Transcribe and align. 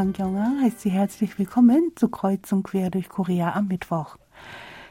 Kyung-a 0.00 0.62
heißt 0.62 0.80
Sie 0.80 0.88
herzlich 0.88 1.38
willkommen 1.38 1.92
zu 1.94 2.08
Kreuzung 2.08 2.62
quer 2.62 2.88
durch 2.88 3.10
Korea 3.10 3.52
am 3.52 3.68
Mittwoch. 3.68 4.16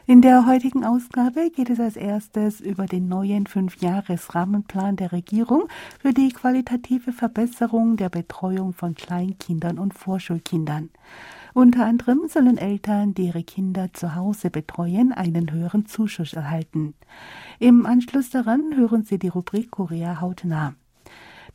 In 0.06 0.22
der 0.22 0.46
heutigen 0.46 0.86
Ausgabe 0.86 1.50
geht 1.50 1.72
es 1.72 1.80
als 1.80 1.96
erstes 1.96 2.62
über 2.62 2.86
den 2.86 3.08
neuen 3.08 3.48
Fünfjahresrahmenplan 3.48 4.98
der 4.98 5.12
Regierung 5.12 5.64
für 6.00 6.14
die 6.14 6.30
qualitative 6.30 7.12
Verbesserung 7.12 7.98
der 7.98 8.10
Betreuung 8.10 8.74
von 8.74 8.94
Kleinkindern 8.94 9.80
und 9.80 9.96
Vorschulkindern. 9.96 10.92
Unter 11.56 11.88
anderem 11.88 12.28
sollen 12.28 12.60
Eltern, 12.60 13.16
die 13.16 13.28
ihre 13.28 13.44
Kinder 13.44 13.92
zu 13.92 14.14
Hause 14.14 14.52
betreuen, 14.52 15.12
einen 15.12 15.52
höheren 15.52 15.88
Zuschuss 15.88 16.34
erhalten. 16.34 16.94
Im 17.58 17.88
Anschluss 17.88 18.30
daran 18.30 18.76
hören 18.76 19.06
Sie 19.06 19.18
die 19.18 19.30
Rubrik 19.30 19.72
Korea 19.72 20.22
hautnah. 20.22 20.76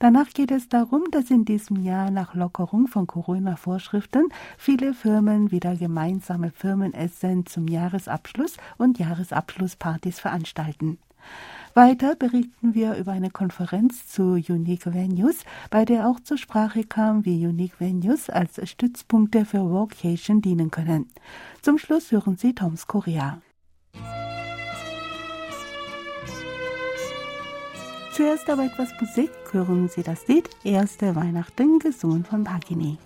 Danach 0.05 0.35
geht 0.35 0.51
es 0.51 0.69
darum, 0.69 1.05
dass 1.13 1.31
in 1.31 1.47
diesem 1.47 1.83
Jahr 1.83 2.11
nach 2.11 2.35
Lockerung 2.35 2.89
von 2.89 3.07
Corona-Vorschriften 3.07 4.29
viele 4.59 4.93
Firmen 4.93 5.51
wieder 5.51 5.77
gemeinsame 5.77 6.51
Firmenessen 6.51 7.47
zum 7.47 7.69
Jahresabschluss 7.69 8.59
und 8.77 8.99
Jahresabschlusspartys 8.99 10.21
veranstalten. 10.21 10.99
Weiter 11.73 12.17
berichten 12.17 12.75
wir 12.75 12.97
über 12.97 13.13
eine 13.13 13.31
Konferenz 13.31 14.07
zu 14.07 14.33
Unique 14.33 14.93
Venues, 14.93 15.43
bei 15.71 15.87
der 15.87 16.07
auch 16.07 16.21
zur 16.21 16.37
Sprache 16.37 16.85
kam, 16.85 17.25
wie 17.25 17.47
Unique 17.47 17.81
Venues 17.81 18.29
als 18.29 18.61
Stützpunkte 18.69 19.47
für 19.47 19.71
Vocation 19.71 20.43
dienen 20.43 20.71
können. 20.71 21.09
Zum 21.63 21.79
Schluss 21.79 22.13
hören 22.13 22.37
Sie 22.37 22.55
Toms 22.55 22.87
Korea. 22.87 23.41
Zuerst 28.15 28.49
aber 28.49 28.67
etwas 28.67 28.91
Musik, 29.01 29.33
hören 29.51 29.89
Sie 29.89 30.05
das 30.05 30.29
Lied 30.29 30.49
Erste 30.63 31.17
Weihnachten, 31.17 31.81
gesungen 31.81 32.25
von 32.25 32.45
Bagini. 32.45 32.97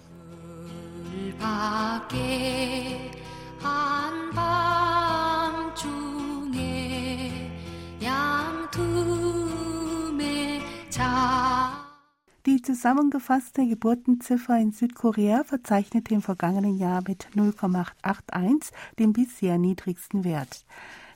Die 12.44 12.60
zusammengefasste 12.60 13.66
Geburtenziffer 13.66 14.58
in 14.58 14.72
Südkorea 14.72 15.42
verzeichnete 15.44 16.12
im 16.12 16.20
vergangenen 16.20 16.76
Jahr 16.76 17.02
mit 17.08 17.28
0,881 17.34 18.74
den 18.98 19.14
bisher 19.14 19.56
niedrigsten 19.56 20.24
Wert. 20.24 20.66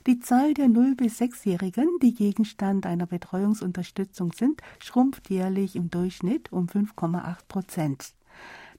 Die 0.05 0.19
Zahl 0.19 0.53
der 0.53 0.65
0- 0.65 0.97
bis 0.97 1.21
6-Jährigen, 1.21 1.87
die 2.01 2.13
Gegenstand 2.13 2.85
einer 2.85 3.05
Betreuungsunterstützung 3.05 4.33
sind, 4.33 4.61
schrumpft 4.79 5.29
jährlich 5.29 5.77
im 5.77 5.89
Durchschnitt 5.89 6.51
um 6.51 6.65
5,8 6.65 7.37
Prozent. 7.47 8.13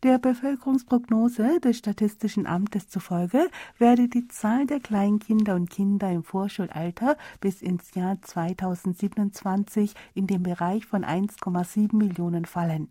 Der 0.02 0.18
Bevölkerungsprognose 0.18 1.60
des 1.60 1.78
Statistischen 1.78 2.46
Amtes 2.46 2.90
zufolge 2.90 3.48
werde 3.78 4.06
die 4.06 4.28
Zahl 4.28 4.66
der 4.66 4.80
Kleinkinder 4.80 5.54
und 5.54 5.70
Kinder 5.70 6.10
im 6.12 6.24
Vorschulalter 6.24 7.16
bis 7.40 7.62
ins 7.62 7.94
Jahr 7.94 8.20
2027 8.20 9.94
in 10.12 10.26
den 10.26 10.42
Bereich 10.42 10.84
von 10.84 11.06
1,7 11.06 11.96
Millionen 11.96 12.44
fallen. 12.44 12.90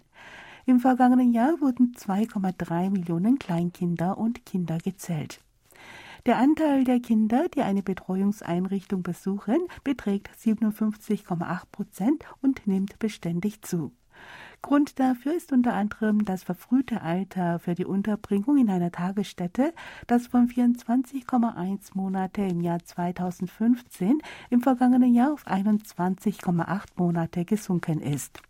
Im 0.66 0.80
vergangenen 0.80 1.34
Jahr 1.34 1.62
wurden 1.62 1.94
2,3 1.96 2.90
Millionen 2.90 3.38
Kleinkinder 3.38 4.18
und 4.18 4.44
Kinder 4.44 4.80
gezählt. 4.80 5.40
Der 6.26 6.38
Anteil 6.38 6.86
der 6.86 7.02
Kinder, 7.02 7.50
die 7.50 7.64
eine 7.64 7.84
Betreuungseinrichtung 7.84 9.04
besuchen, 9.04 9.68
beträgt 9.84 10.30
57,8 10.30 11.64
Prozent 11.70 12.24
und 12.42 12.66
nimmt 12.66 12.98
beständig 12.98 13.62
zu. 13.62 13.92
Grund 14.62 15.00
dafür 15.00 15.34
ist 15.34 15.52
unter 15.52 15.74
anderem 15.74 16.24
das 16.24 16.44
verfrühte 16.44 17.02
Alter 17.02 17.60
für 17.60 17.76
die 17.76 17.84
Unterbringung 17.84 18.58
in 18.58 18.70
einer 18.70 18.94
Tagesstätte, 18.94 19.74
das 20.08 20.28
von 20.28 20.48
24,1 20.48 21.90
Monate 21.94 22.44
im 22.44 22.62
Jahr 22.62 22.82
2015 22.82 24.20
im 24.50 24.62
vergangenen 24.62 25.14
Jahr 25.14 25.34
auf 25.34 25.46
21,8 25.46 26.86
Monate 26.96 27.44
gesunken 27.44 28.00
ist. 28.00 28.42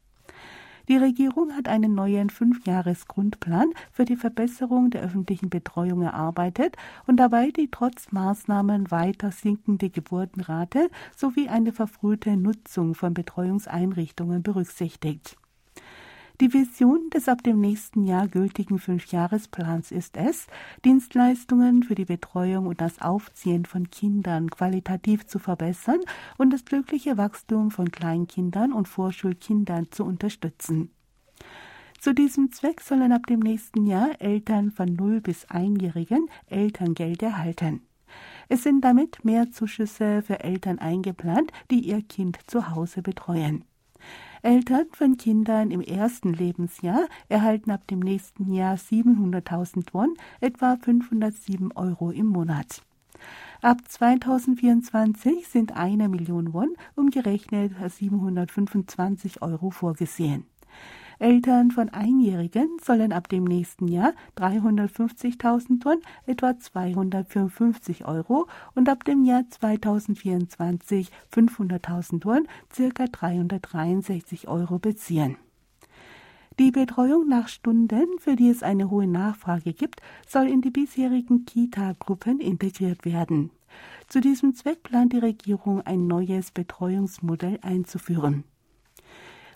Die 0.90 0.98
Regierung 0.98 1.54
hat 1.54 1.70
einen 1.70 1.96
neuen 1.96 2.30
Fünfjahresgrundplan 2.30 3.72
für 3.92 4.04
die 4.04 4.18
Verbesserung 4.18 4.90
der 4.90 5.02
öffentlichen 5.02 5.50
Betreuung 5.50 6.02
erarbeitet 6.02 6.76
und 7.08 7.18
dabei 7.18 7.52
die 7.52 7.70
trotz 7.72 8.12
Maßnahmen 8.12 8.92
weiter 8.92 9.32
sinkende 9.32 9.90
Geburtenrate 9.90 10.90
sowie 11.16 11.48
eine 11.48 11.72
verfrühte 11.72 12.36
Nutzung 12.36 12.96
von 12.96 13.14
Betreuungseinrichtungen 13.14 14.44
berücksichtigt. 14.44 15.38
Die 16.44 16.52
Vision 16.52 17.10
des 17.10 17.30
ab 17.30 17.42
dem 17.42 17.62
nächsten 17.62 18.04
Jahr 18.04 18.28
gültigen 18.28 18.78
Fünfjahresplans 18.78 19.94
ist 19.94 20.18
es, 20.18 20.48
Dienstleistungen 20.84 21.84
für 21.84 21.96
die 21.96 22.04
Betreuung 22.04 22.68
und 22.68 22.82
das 22.82 23.02
Aufziehen 23.02 23.64
von 23.64 23.90
Kindern 23.90 24.50
qualitativ 24.50 25.26
zu 25.26 25.40
verbessern 25.40 26.02
und 26.38 26.52
das 26.52 26.66
glückliche 26.66 27.16
Wachstum 27.16 27.72
von 27.72 27.92
Kleinkindern 27.92 28.74
und 28.74 28.90
Vorschulkindern 28.90 29.88
zu 29.92 30.04
unterstützen. 30.04 30.92
Zu 32.02 32.14
diesem 32.14 32.52
Zweck 32.52 32.82
sollen 32.82 33.14
ab 33.14 33.26
dem 33.28 33.40
nächsten 33.40 33.88
Jahr 33.88 34.10
Eltern 34.20 34.72
von 34.72 34.94
0 34.94 35.22
bis 35.22 35.48
1-Jährigen 35.48 36.28
Elterngeld 36.48 37.24
erhalten. 37.24 37.84
Es 38.50 38.64
sind 38.64 38.84
damit 38.84 39.24
mehr 39.24 39.50
Zuschüsse 39.54 40.22
für 40.22 40.44
Eltern 40.44 40.80
eingeplant, 40.80 41.54
die 41.72 41.88
ihr 41.88 42.02
Kind 42.02 42.38
zu 42.48 42.70
Hause 42.70 43.02
betreuen. 43.02 43.64
Eltern 44.44 44.88
von 44.92 45.16
Kindern 45.16 45.72
im 45.72 45.80
ersten 45.80 46.34
Lebensjahr 46.34 47.08
erhalten 47.30 47.72
ab 47.72 47.88
dem 47.88 48.00
nächsten 48.00 48.54
Jahr 48.54 48.76
700.000 48.76 49.94
Won, 49.94 50.16
etwa 50.42 50.76
507 50.76 51.72
Euro 51.78 52.12
im 52.12 52.26
Monat. 52.26 52.82
Ab 53.62 53.78
2024 53.88 55.48
sind 55.48 55.78
eine 55.78 56.10
Million 56.10 56.52
Won, 56.52 56.76
umgerechnet 56.96 57.72
725 57.88 59.42
Euro 59.42 59.70
vorgesehen. 59.70 60.46
Eltern 61.24 61.72
von 61.72 61.88
Einjährigen 61.88 62.68
sollen 62.84 63.14
ab 63.14 63.30
dem 63.30 63.46
nächsten 63.46 63.88
Jahr 63.88 64.12
350.000 64.36 65.82
Tonnen, 65.82 66.02
etwa 66.26 66.60
254 66.60 68.04
Euro, 68.06 68.48
und 68.76 68.90
ab 68.90 69.06
dem 69.06 69.24
Jahr 69.24 69.46
2024 69.50 71.10
500.000 71.34 72.20
Tonnen, 72.20 72.48
circa 72.74 73.06
363 73.06 74.50
Euro 74.50 74.80
beziehen. 74.80 75.38
Die 76.60 76.72
Betreuung 76.72 77.30
nach 77.30 77.48
Stunden, 77.48 78.20
für 78.20 78.36
die 78.36 78.50
es 78.50 78.62
eine 78.62 78.90
hohe 78.90 79.08
Nachfrage 79.08 79.72
gibt, 79.72 80.02
soll 80.28 80.50
in 80.50 80.60
die 80.60 80.72
bisherigen 80.72 81.46
Kita-Gruppen 81.46 82.42
integriert 82.42 83.06
werden. 83.06 83.50
Zu 84.10 84.20
diesem 84.20 84.56
Zweck 84.56 84.84
plant 84.84 85.14
die 85.14 85.20
Regierung 85.20 85.80
ein 85.84 86.06
neues 86.06 86.52
Betreuungsmodell 86.52 87.60
einzuführen. 87.62 88.44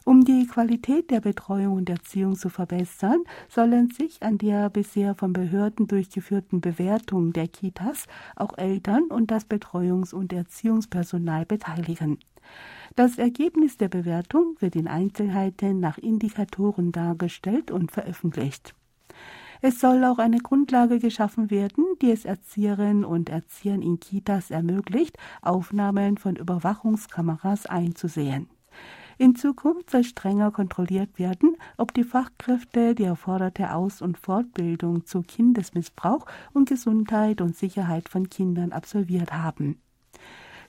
Um 0.08 0.24
die 0.24 0.48
Qualität 0.48 1.12
der 1.12 1.20
Betreuung 1.20 1.76
und 1.76 1.90
Erziehung 1.90 2.38
zu 2.38 2.48
verbessern, 2.48 3.26
sollen 3.50 3.90
sich 3.90 4.24
an 4.24 4.38
der 4.38 4.70
bisher 4.70 5.16
von 5.16 5.34
Behörden 5.34 5.86
durchgeführten 5.86 6.62
Bewertung 6.62 7.34
der 7.34 7.50
Kitas 7.50 8.06
auch 8.38 8.58
Eltern 8.58 9.08
und 9.10 9.32
das 9.32 9.50
Betreuungs- 9.50 10.14
und 10.14 10.32
Erziehungspersonal 10.32 11.46
beteiligen. 11.46 12.20
Das 12.96 13.18
Ergebnis 13.18 13.76
der 13.76 13.90
Bewertung 13.90 14.56
wird 14.60 14.78
in 14.78 14.88
Einzelheiten 14.88 15.82
nach 15.82 15.98
Indikatoren 15.98 16.94
dargestellt 16.94 17.70
und 17.70 17.92
veröffentlicht. 17.92 18.74
Es 19.60 19.82
soll 19.82 20.06
auch 20.06 20.20
eine 20.20 20.38
Grundlage 20.38 21.00
geschaffen 21.00 21.52
werden, 21.52 21.84
die 22.02 22.12
es 22.12 22.24
Erzieherinnen 22.24 23.04
und 23.04 23.28
Erziehern 23.28 23.82
in 23.82 24.00
Kitas 24.00 24.52
ermöglicht, 24.52 25.18
Aufnahmen 25.42 26.18
von 26.18 26.38
Überwachungskameras 26.38 27.66
einzusehen. 27.66 28.48
In 29.20 29.36
Zukunft 29.36 29.90
soll 29.90 30.04
strenger 30.04 30.52
kontrolliert 30.52 31.18
werden, 31.18 31.56
ob 31.78 31.94
die 31.94 32.04
Fachkräfte 32.04 32.94
die 32.94 33.06
erforderte 33.06 33.74
Aus- 33.74 34.02
und 34.02 34.18
Fortbildung 34.18 35.06
zu 35.06 35.24
Kindesmissbrauch 35.24 36.26
und 36.54 36.70
Gesundheit 36.70 37.42
und 37.42 37.56
Sicherheit 37.56 38.10
von 38.10 38.30
Kindern 38.30 38.72
absolviert 38.72 39.34
haben. 39.34 39.82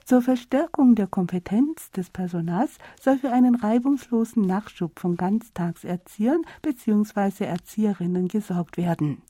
Zur 0.06 0.22
Verstärkung 0.22 0.94
der 0.94 1.06
Kompetenz 1.06 1.90
des 1.90 2.08
Personals 2.08 2.78
soll 2.98 3.18
für 3.18 3.30
einen 3.30 3.54
reibungslosen 3.54 4.46
Nachschub 4.46 4.98
von 4.98 5.18
Ganztagserziehern 5.18 6.40
bzw. 6.62 7.44
Erzieherinnen 7.44 8.28
gesorgt 8.28 8.78
werden. 8.78 9.20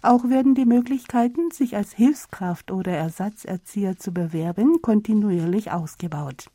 Auch 0.00 0.24
werden 0.30 0.54
die 0.54 0.64
Möglichkeiten, 0.64 1.50
sich 1.50 1.76
als 1.76 1.92
Hilfskraft 1.92 2.70
oder 2.70 2.92
Ersatzerzieher 2.92 3.98
zu 3.98 4.12
bewerben, 4.12 4.80
kontinuierlich 4.80 5.72
ausgebaut. 5.72 6.46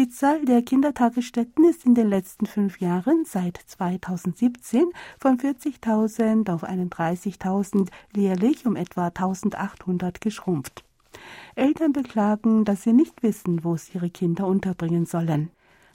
Die 0.00 0.08
Zahl 0.08 0.46
der 0.46 0.62
Kindertagesstätten 0.62 1.62
ist 1.68 1.84
in 1.84 1.94
den 1.94 2.08
letzten 2.08 2.46
fünf 2.46 2.80
Jahren 2.80 3.26
seit 3.26 3.58
2017 3.58 4.86
von 5.18 5.36
40.000 5.36 6.50
auf 6.50 6.64
31.000 6.64 7.90
jährlich 8.16 8.64
um 8.64 8.76
etwa 8.76 9.08
1.800 9.08 10.22
geschrumpft. 10.22 10.84
Eltern 11.54 11.92
beklagen, 11.92 12.64
dass 12.64 12.84
sie 12.84 12.94
nicht 12.94 13.22
wissen, 13.22 13.62
wo 13.62 13.76
sie 13.76 13.92
ihre 13.92 14.08
Kinder 14.08 14.46
unterbringen 14.46 15.04
sollen. 15.04 15.50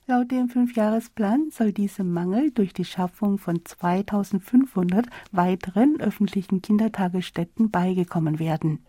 Laut 0.06 0.30
dem 0.30 0.50
Fünfjahresplan 0.50 1.50
soll 1.50 1.72
dieser 1.74 2.04
Mangel 2.04 2.52
durch 2.52 2.74
die 2.74 2.86
Schaffung 2.86 3.40
von 3.40 3.66
2500 3.66 5.08
weiteren 5.32 6.00
öffentlichen 6.00 6.62
Kindertagesstätten 6.62 7.72
beigekommen 7.72 8.38
werden. 8.38 8.86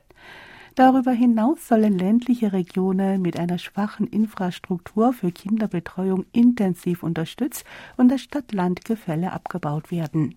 Darüber 0.77 1.13
hinaus 1.13 1.67
sollen 1.69 1.99
ländliche 1.99 2.53
Regionen 2.53 3.23
mit 3.23 3.39
einer 3.39 3.57
schwachen 3.57 4.07
Infrastruktur 4.07 5.15
für 5.15 5.33
Kinderbetreuung 5.33 6.27
intensiv 6.33 7.03
unterstützt 7.03 7.65
und 7.97 8.11
das 8.11 8.21
Stadt-Land-Gefälle 8.21 9.33
abgebaut 9.33 9.91
werden. 9.91 10.35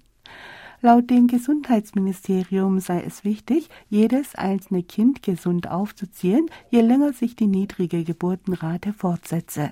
Laut 0.80 1.10
dem 1.10 1.28
Gesundheitsministerium 1.28 2.80
sei 2.80 3.02
es 3.02 3.26
wichtig, 3.26 3.70
jedes 3.90 4.34
einzelne 4.36 4.82
Kind 4.82 5.24
gesund 5.24 5.70
aufzuziehen, 5.70 6.50
je 6.70 6.80
länger 6.80 7.12
sich 7.12 7.36
die 7.36 7.48
niedrige 7.48 8.06
Geburtenrate 8.06 8.94
fortsetze. 8.94 9.72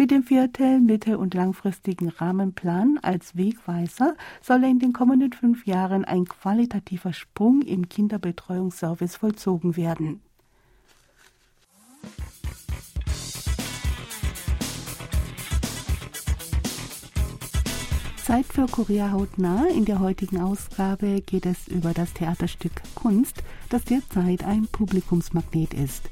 Mit 0.00 0.12
dem 0.12 0.22
vierten 0.22 0.86
mittel- 0.86 1.16
und 1.16 1.34
langfristigen 1.34 2.08
Rahmenplan 2.08 3.00
als 3.02 3.36
Wegweiser 3.36 4.14
soll 4.40 4.62
in 4.62 4.78
den 4.78 4.92
kommenden 4.92 5.32
fünf 5.32 5.66
Jahren 5.66 6.04
ein 6.04 6.24
qualitativer 6.24 7.12
Sprung 7.12 7.62
im 7.62 7.88
Kinderbetreuungsservice 7.88 9.16
vollzogen 9.16 9.76
werden. 9.76 10.20
Zeit 18.24 18.46
für 18.46 18.66
Korea 18.66 19.10
hautnah. 19.10 19.66
In 19.66 19.84
der 19.84 19.98
heutigen 19.98 20.40
Ausgabe 20.40 21.22
geht 21.22 21.44
es 21.44 21.66
über 21.66 21.92
das 21.92 22.12
Theaterstück 22.12 22.82
Kunst, 22.94 23.42
das 23.68 23.82
derzeit 23.82 24.44
ein 24.44 24.68
Publikumsmagnet 24.68 25.74
ist. 25.74 26.08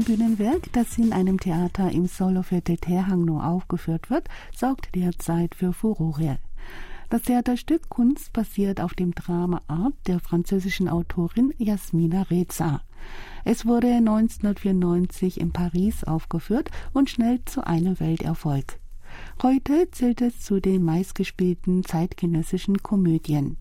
Ein 0.00 0.04
Bühnenwerk, 0.04 0.72
das 0.72 0.96
in 0.96 1.12
einem 1.12 1.38
Theater 1.38 1.90
im 1.90 2.06
Solofete 2.06 2.78
Terhangno 2.78 3.38
aufgeführt 3.38 4.08
wird, 4.08 4.28
sorgt 4.56 4.94
derzeit 4.94 5.54
für 5.54 5.74
Furore. 5.74 6.38
Das 7.10 7.20
Theaterstück 7.24 7.90
Kunst 7.90 8.32
basiert 8.32 8.80
auf 8.80 8.94
dem 8.94 9.14
Drama 9.14 9.60
Art 9.68 9.92
der 10.06 10.18
französischen 10.18 10.88
Autorin 10.88 11.52
Jasmina 11.58 12.22
Reza. 12.22 12.80
Es 13.44 13.66
wurde 13.66 13.88
1994 13.88 15.38
in 15.38 15.52
Paris 15.52 16.02
aufgeführt 16.04 16.70
und 16.94 17.10
schnell 17.10 17.44
zu 17.44 17.66
einem 17.66 18.00
Welterfolg. 18.00 18.80
Heute 19.42 19.90
zählt 19.90 20.22
es 20.22 20.40
zu 20.40 20.60
den 20.60 20.82
meistgespielten 20.82 21.84
zeitgenössischen 21.84 22.82
Komödien. 22.82 23.58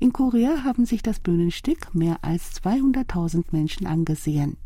In 0.00 0.12
Korea 0.12 0.64
haben 0.64 0.86
sich 0.86 1.04
das 1.04 1.20
Bühnenstück 1.20 1.94
mehr 1.94 2.18
als 2.22 2.60
200.000 2.64 3.44
Menschen 3.52 3.86
angesehen. 3.86 4.56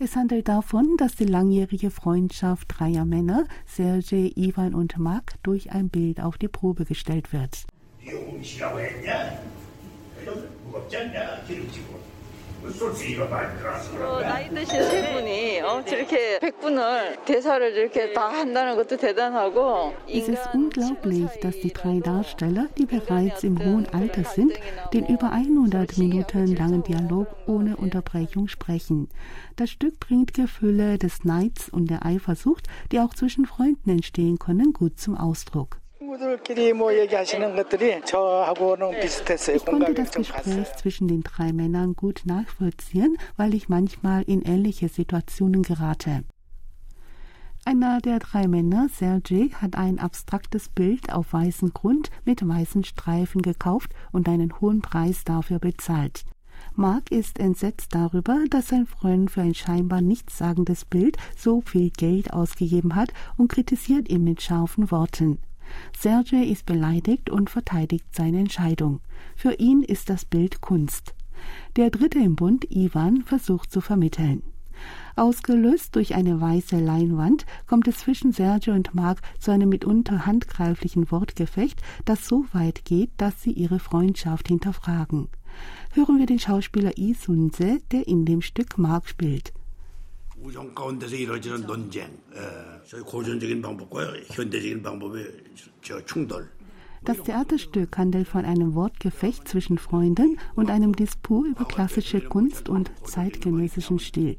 Es 0.00 0.14
handelt 0.14 0.46
davon, 0.46 0.96
dass 0.96 1.16
die 1.16 1.24
langjährige 1.24 1.90
Freundschaft 1.90 2.68
dreier 2.68 3.04
Männer, 3.04 3.46
Sergei, 3.66 4.30
Ivan 4.36 4.72
und 4.72 4.96
Mark, 4.96 5.34
durch 5.42 5.72
ein 5.72 5.88
Bild 5.88 6.20
auf 6.20 6.38
die 6.38 6.46
Probe 6.46 6.84
gestellt 6.84 7.32
wird. 7.32 7.66
어, 12.63 14.21
나이 14.21 14.49
드신 14.49 14.83
세 14.83 15.13
분이 15.13 15.59
어, 15.61 15.83
저렇게 15.83 16.39
100분을 16.39 17.25
대사를 17.25 17.75
이렇게 17.75 18.13
다 18.13 18.29
한다는 18.29 18.77
것도 18.77 18.95
대단하고 18.95 19.93
Es 20.07 20.29
ist 20.29 20.47
unglaublich, 20.53 21.27
dass 21.41 21.59
die 21.59 21.73
drei 21.73 21.99
Darsteller, 21.99 22.69
die 22.77 22.85
bereits 22.85 23.43
im 23.43 23.59
hohen 23.59 23.85
Alter 23.93 24.23
sind, 24.23 24.53
den 24.93 25.05
über 25.07 25.33
100 25.33 25.97
Minuten 25.97 26.55
langen 26.55 26.83
Dialog 26.83 27.27
ohne 27.47 27.75
Unterbrechung 27.75 28.47
sprechen. 28.47 29.09
Das 29.57 29.69
Stück 29.69 29.99
bringt 29.99 30.33
Gefühle 30.33 30.97
des 30.97 31.25
Neids 31.25 31.67
und 31.67 31.89
der 31.89 32.05
Eifersucht, 32.05 32.67
die 32.93 33.01
auch 33.01 33.13
zwischen 33.13 33.45
Freunden 33.45 33.89
entstehen 33.89 34.39
können, 34.39 34.71
gut 34.71 34.99
zum 34.99 35.17
Ausdruck. 35.17 35.81
Ich 39.54 39.64
konnte 39.66 39.94
das 39.94 40.12
Gespräch 40.12 40.76
zwischen 40.76 41.06
den 41.06 41.22
drei 41.22 41.52
Männern 41.52 41.94
gut 41.94 42.22
nachvollziehen, 42.24 43.18
weil 43.36 43.52
ich 43.52 43.68
manchmal 43.68 44.22
in 44.22 44.40
ähnliche 44.40 44.88
Situationen 44.88 45.62
gerate. 45.62 46.24
Einer 47.66 48.00
der 48.00 48.20
drei 48.20 48.48
Männer, 48.48 48.88
Sergei, 48.90 49.50
hat 49.60 49.76
ein 49.76 49.98
abstraktes 49.98 50.70
Bild 50.70 51.12
auf 51.12 51.34
weißem 51.34 51.74
Grund 51.74 52.10
mit 52.24 52.46
weißen 52.46 52.84
Streifen 52.84 53.42
gekauft 53.42 53.90
und 54.10 54.30
einen 54.30 54.58
hohen 54.62 54.80
Preis 54.80 55.24
dafür 55.24 55.58
bezahlt. 55.58 56.24
Mark 56.74 57.10
ist 57.10 57.38
entsetzt 57.38 57.94
darüber, 57.94 58.44
dass 58.48 58.68
sein 58.68 58.86
Freund 58.86 59.30
für 59.30 59.42
ein 59.42 59.54
scheinbar 59.54 60.00
nichtssagendes 60.00 60.86
Bild 60.86 61.18
so 61.36 61.60
viel 61.60 61.90
Geld 61.90 62.32
ausgegeben 62.32 62.94
hat 62.94 63.12
und 63.36 63.48
kritisiert 63.52 64.08
ihn 64.08 64.24
mit 64.24 64.40
scharfen 64.40 64.90
Worten. 64.90 65.38
Sergei 65.96 66.44
ist 66.44 66.66
beleidigt 66.66 67.30
und 67.30 67.50
verteidigt 67.50 68.06
seine 68.12 68.38
Entscheidung. 68.38 69.00
Für 69.36 69.54
ihn 69.54 69.82
ist 69.82 70.10
das 70.10 70.24
Bild 70.24 70.60
Kunst. 70.60 71.14
Der 71.76 71.90
dritte 71.90 72.18
im 72.18 72.36
Bund, 72.36 72.66
Ivan, 72.70 73.22
versucht 73.22 73.70
zu 73.70 73.80
vermitteln. 73.80 74.42
Ausgelöst 75.16 75.96
durch 75.96 76.14
eine 76.14 76.40
weiße 76.40 76.78
Leinwand 76.78 77.44
kommt 77.66 77.88
es 77.88 77.98
zwischen 77.98 78.32
Sergio 78.32 78.74
und 78.74 78.94
Mark 78.94 79.20
zu 79.40 79.50
einem 79.50 79.68
mitunter 79.68 80.26
handgreiflichen 80.26 81.10
Wortgefecht, 81.10 81.82
das 82.04 82.28
so 82.28 82.44
weit 82.52 82.84
geht, 82.84 83.10
dass 83.16 83.42
sie 83.42 83.50
ihre 83.50 83.80
Freundschaft 83.80 84.48
hinterfragen. 84.48 85.28
Hören 85.92 86.18
wir 86.18 86.26
den 86.26 86.38
Schauspieler 86.38 86.92
Lee 86.96 87.14
Sun-se, 87.14 87.80
der 87.90 88.06
in 88.06 88.24
dem 88.24 88.42
Stück 88.42 88.78
Mark 88.78 89.08
spielt. 89.08 89.52
우정 90.40 90.72
가운데서 90.74 91.16
이루어지는 91.16 91.66
논쟁, 91.66 92.16
저희 92.86 93.00
고전적인 93.02 93.60
방법과 93.60 94.06
현대적인 94.28 94.82
방법의 94.82 95.24
저 95.82 96.04
충돌. 96.04 96.48
Das 97.04 97.22
Theaterstück 97.22 97.96
handelt 97.96 98.28
von 98.28 98.44
einem 98.44 98.74
Wortgefecht 98.74 99.48
zwischen 99.48 99.78
Freunden 99.78 100.38
und 100.54 100.70
einem 100.70 100.94
Disput 100.94 101.46
über 101.46 101.64
klassische 101.64 102.20
Kunst 102.20 102.68
und 102.68 102.90
zeitgenössischen 103.04 103.98
Stil. 103.98 104.36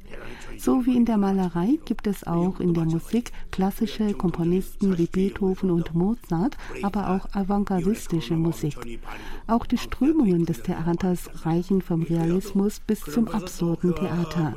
So 0.57 0.85
wie 0.85 0.95
in 0.95 1.05
der 1.05 1.17
Malerei 1.17 1.79
gibt 1.85 2.05
es 2.05 2.27
auch 2.27 2.59
in 2.59 2.73
der 2.73 2.85
Musik 2.85 3.31
klassische 3.51 4.13
Komponisten 4.13 4.97
wie 4.97 5.07
Beethoven 5.07 5.71
und 5.71 5.95
Mozart, 5.95 6.57
aber 6.83 7.09
auch 7.11 7.33
avantgardistische 7.33 8.35
Musik. 8.35 8.99
Auch 9.47 9.65
die 9.65 9.77
Strömungen 9.77 10.45
des 10.45 10.61
Theaters 10.61 11.45
reichen 11.45 11.81
vom 11.81 12.03
Realismus 12.03 12.79
bis 12.81 13.01
zum 13.01 13.27
absurden 13.29 13.95
Theater. 13.95 14.55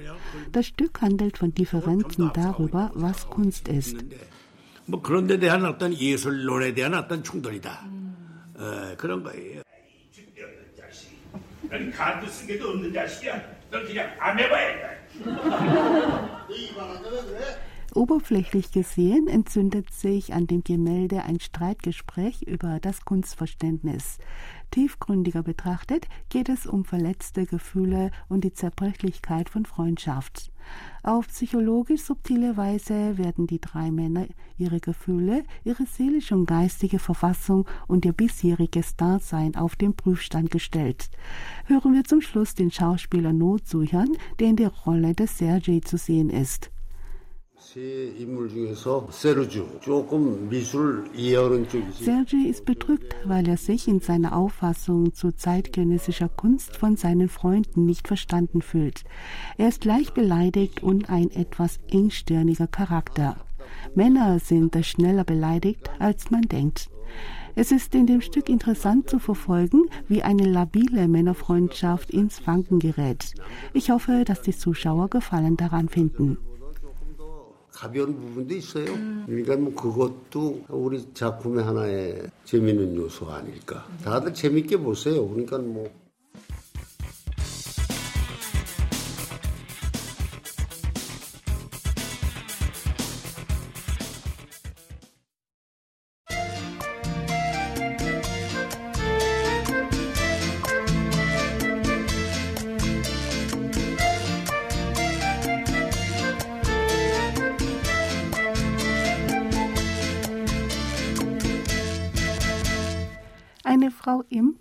Das 0.51 0.67
Stück 0.67 1.01
handelt 1.01 1.39
von 1.39 1.55
Differenzen 1.55 2.31
darüber, 2.35 2.91
was 2.95 3.29
Kunst 3.29 3.69
ist. 3.69 4.05
뭐 4.93 5.01
그런 5.01 5.27
데 5.27 5.39
대한 5.39 5.65
어떤 5.65 5.95
예술론에 5.99 6.75
대한 6.75 6.93
어떤 6.93 7.25
충돌이다. 7.25 7.83
어, 8.59 8.95
그런 8.99 9.23
거예요. 9.23 9.63
넌 11.71 11.91
간도 11.91 12.27
쓴 12.27 12.47
게도 12.47 12.69
없는 12.69 12.93
자식이야. 12.93 13.43
넌 13.71 13.87
그냥 13.87 14.15
아메바야. 14.21 14.93
Oberflächlich 17.95 18.73
gesehen 18.73 19.29
entzündet 19.29 19.93
sich 19.93 20.33
an 20.33 20.47
dem 20.47 20.65
Gemälde 20.65 21.25
ein 21.25 21.41
Streitgespräch 21.41 22.41
über 22.41 22.81
das 22.81 23.05
Kunstverständnis. 23.05 24.19
Tiefgründiger 24.71 25.43
betrachtet 25.43 26.09
geht 26.31 26.49
es 26.49 26.67
um 26.67 26.87
verletzte 26.87 27.45
Gefühle 27.45 28.11
und 28.31 28.45
die 28.45 28.55
Zerbrechlichkeit 28.55 29.51
von 29.51 29.67
Freundschaft. 29.67 30.51
Auf 31.03 31.29
psychologisch 31.29 32.01
subtile 32.01 32.57
Weise 32.57 33.19
werden 33.19 33.47
die 33.47 33.61
drei 33.61 33.91
Männer 33.91 34.27
ihre 34.57 34.81
Gefühle, 34.81 35.45
ihre 35.63 35.85
seelische 35.85 36.35
und 36.35 36.47
geistige 36.47 36.99
Verfassung 36.99 37.67
und 37.89 38.07
ihr 38.07 38.15
bisheriges 38.15 38.97
Dasein 38.97 39.55
auf 39.55 39.77
den 39.77 39.95
Prüfstand 39.95 40.51
gestellt. 40.51 41.11
Hören 41.67 41.93
wir 41.93 42.05
zum 42.05 42.23
Schluss 42.23 42.55
den 42.55 42.71
Schauspieler 42.71 43.35
No 43.35 43.59
Suhyun, 43.63 44.17
der 44.39 44.49
in 44.49 44.57
der 44.57 44.71
Rolle 44.71 45.15
des 45.15 45.37
Sergei 45.37 45.81
zu 45.81 45.99
sehen 45.99 46.31
ist. 46.31 46.72
Sergei 52.05 52.49
ist 52.51 52.67
bedrückt, 52.67 53.17
weil 53.25 53.49
er 53.49 53.57
sich 53.57 53.89
in 53.89 54.01
seiner 54.01 54.37
Auffassung 54.37 55.15
zu 55.15 55.33
zeitgenössischer 55.33 56.29
Kunst 56.29 56.77
von 56.77 56.97
seinen 56.97 57.31
Freunden 57.31 57.87
nicht 57.87 58.09
verstanden 58.09 58.61
fühlt. 58.61 59.05
Er 59.57 59.69
ist 59.69 59.87
leicht 59.87 60.13
beleidigt 60.13 60.83
und 60.83 61.09
ein 61.09 61.31
etwas 61.31 61.81
engstirniger 61.91 62.67
Charakter. 62.67 63.37
Männer 63.95 64.39
sind 64.39 64.77
schneller 64.85 65.25
beleidigt, 65.25 65.91
als 65.99 66.31
man 66.31 66.43
denkt. 66.43 66.91
Es 67.55 67.73
ist 67.73 67.95
in 67.95 68.07
dem 68.07 68.21
Stück 68.21 68.51
interessant 68.51 69.09
zu 69.09 69.19
verfolgen, 69.19 69.87
wie 70.09 70.23
eine 70.23 70.45
labile 70.45 71.09
Männerfreundschaft 71.09 72.11
ins 72.11 72.47
Wanken 72.47 72.81
gerät. 72.81 73.33
Ich 73.73 73.91
hoffe, 73.91 74.25
dass 74.27 74.43
die 74.43 74.57
Zuschauer 74.57 75.09
Gefallen 75.09 75.57
daran 75.57 75.89
finden. 75.89 76.37
가벼운 77.73 78.15
부분도 78.15 78.55
있어요. 78.55 78.87
그러니까 79.27 79.57
뭐 79.57 79.75
그것도 79.75 80.65
우리 80.69 81.05
작품의 81.15 81.65
하나의 81.65 82.31
재미있는 82.45 82.97
요소 82.97 83.31
아닐까. 83.31 83.87
다들 84.05 84.35
재밌게 84.35 84.77
보세요. 84.77 85.27
그러니까 85.29 85.59
뭐 85.59 85.91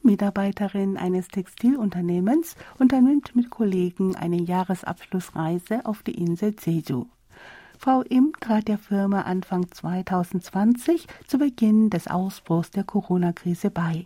Mitarbeiterin 0.03 0.97
eines 0.97 1.27
Textilunternehmens, 1.27 2.55
unternimmt 2.79 3.35
mit 3.35 3.49
Kollegen 3.49 4.15
eine 4.15 4.41
Jahresabschlussreise 4.41 5.85
auf 5.85 6.03
die 6.03 6.15
Insel 6.15 6.55
Jeju. 6.63 7.05
Frau 7.77 8.01
Im 8.01 8.33
trat 8.39 8.67
der 8.67 8.77
Firma 8.77 9.21
Anfang 9.21 9.71
2020 9.71 11.07
zu 11.25 11.39
Beginn 11.39 11.89
des 11.89 12.07
Ausbruchs 12.07 12.69
der 12.69 12.83
Corona-Krise 12.83 13.71
bei. 13.71 14.05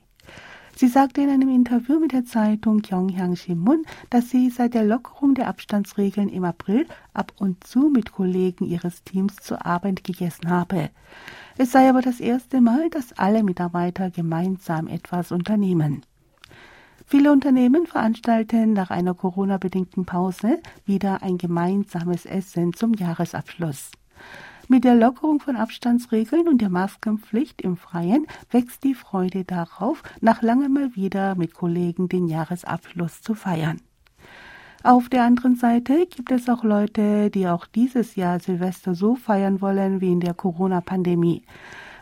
Sie 0.77 0.89
sagte 0.89 1.21
in 1.21 1.29
einem 1.29 1.47
Interview 1.47 1.99
mit 1.99 2.11
der 2.11 2.25
Zeitung 2.25 2.81
Gyeongyang 2.81 3.37
Shimun, 3.37 3.85
dass 4.09 4.29
sie 4.29 4.49
seit 4.49 4.73
der 4.73 4.83
Lockerung 4.83 5.33
der 5.33 5.47
Abstandsregeln 5.47 6.27
im 6.27 6.43
April 6.43 6.85
ab 7.13 7.31
und 7.39 7.63
zu 7.63 7.89
mit 7.89 8.11
Kollegen 8.11 8.65
ihres 8.65 9.03
Teams 9.05 9.37
zu 9.37 9.65
Abend 9.65 10.03
gegessen 10.03 10.49
habe. 10.49 10.89
Es 11.57 11.71
sei 11.71 11.87
aber 11.87 12.01
das 12.01 12.19
erste 12.19 12.59
Mal, 12.59 12.89
dass 12.89 13.17
alle 13.17 13.41
Mitarbeiter 13.43 14.11
gemeinsam 14.11 14.87
etwas 14.87 15.31
unternehmen. 15.31 16.05
Viele 17.05 17.31
Unternehmen 17.31 17.85
veranstalten 17.87 18.73
nach 18.73 18.89
einer 18.89 19.13
Corona-bedingten 19.13 20.05
Pause 20.05 20.59
wieder 20.85 21.23
ein 21.23 21.37
gemeinsames 21.37 22.25
Essen 22.25 22.73
zum 22.73 22.93
Jahresabschluss. 22.95 23.91
Mit 24.67 24.83
der 24.83 24.95
Lockerung 24.95 25.39
von 25.39 25.57
Abstandsregeln 25.57 26.47
und 26.47 26.59
der 26.59 26.69
Maskenpflicht 26.69 27.61
im 27.61 27.77
Freien 27.77 28.25
wächst 28.49 28.83
die 28.83 28.95
Freude 28.95 29.43
darauf, 29.43 30.01
nach 30.21 30.41
langem 30.41 30.73
mal 30.73 30.95
wieder 30.95 31.35
mit 31.35 31.53
Kollegen 31.53 32.09
den 32.09 32.27
Jahresabschluss 32.27 33.21
zu 33.21 33.35
feiern. 33.35 33.79
Auf 34.83 35.07
der 35.09 35.23
anderen 35.23 35.55
Seite 35.55 36.07
gibt 36.07 36.31
es 36.31 36.49
auch 36.49 36.63
Leute, 36.63 37.29
die 37.29 37.47
auch 37.47 37.67
dieses 37.67 38.15
Jahr 38.15 38.39
Silvester 38.39 38.95
so 38.95 39.15
feiern 39.15 39.61
wollen 39.61 40.01
wie 40.01 40.11
in 40.11 40.19
der 40.19 40.33
Corona-Pandemie. 40.33 41.43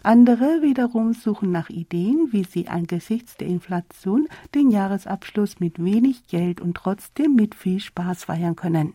Andere 0.02 0.62
wiederum 0.62 1.14
suchen 1.14 1.52
nach 1.52 1.70
Ideen, 1.70 2.30
wie 2.32 2.44
sie 2.44 2.68
angesichts 2.68 3.36
der 3.38 3.48
Inflation 3.48 4.28
den 4.54 4.70
Jahresabschluss 4.70 5.60
mit 5.60 5.84
wenig 5.84 6.28
Geld 6.28 6.60
und 6.60 6.76
trotzdem 6.76 7.36
mit 7.36 7.56
viel 7.56 7.80
Spaß 7.80 8.26
feiern 8.26 8.56
können. 8.56 8.94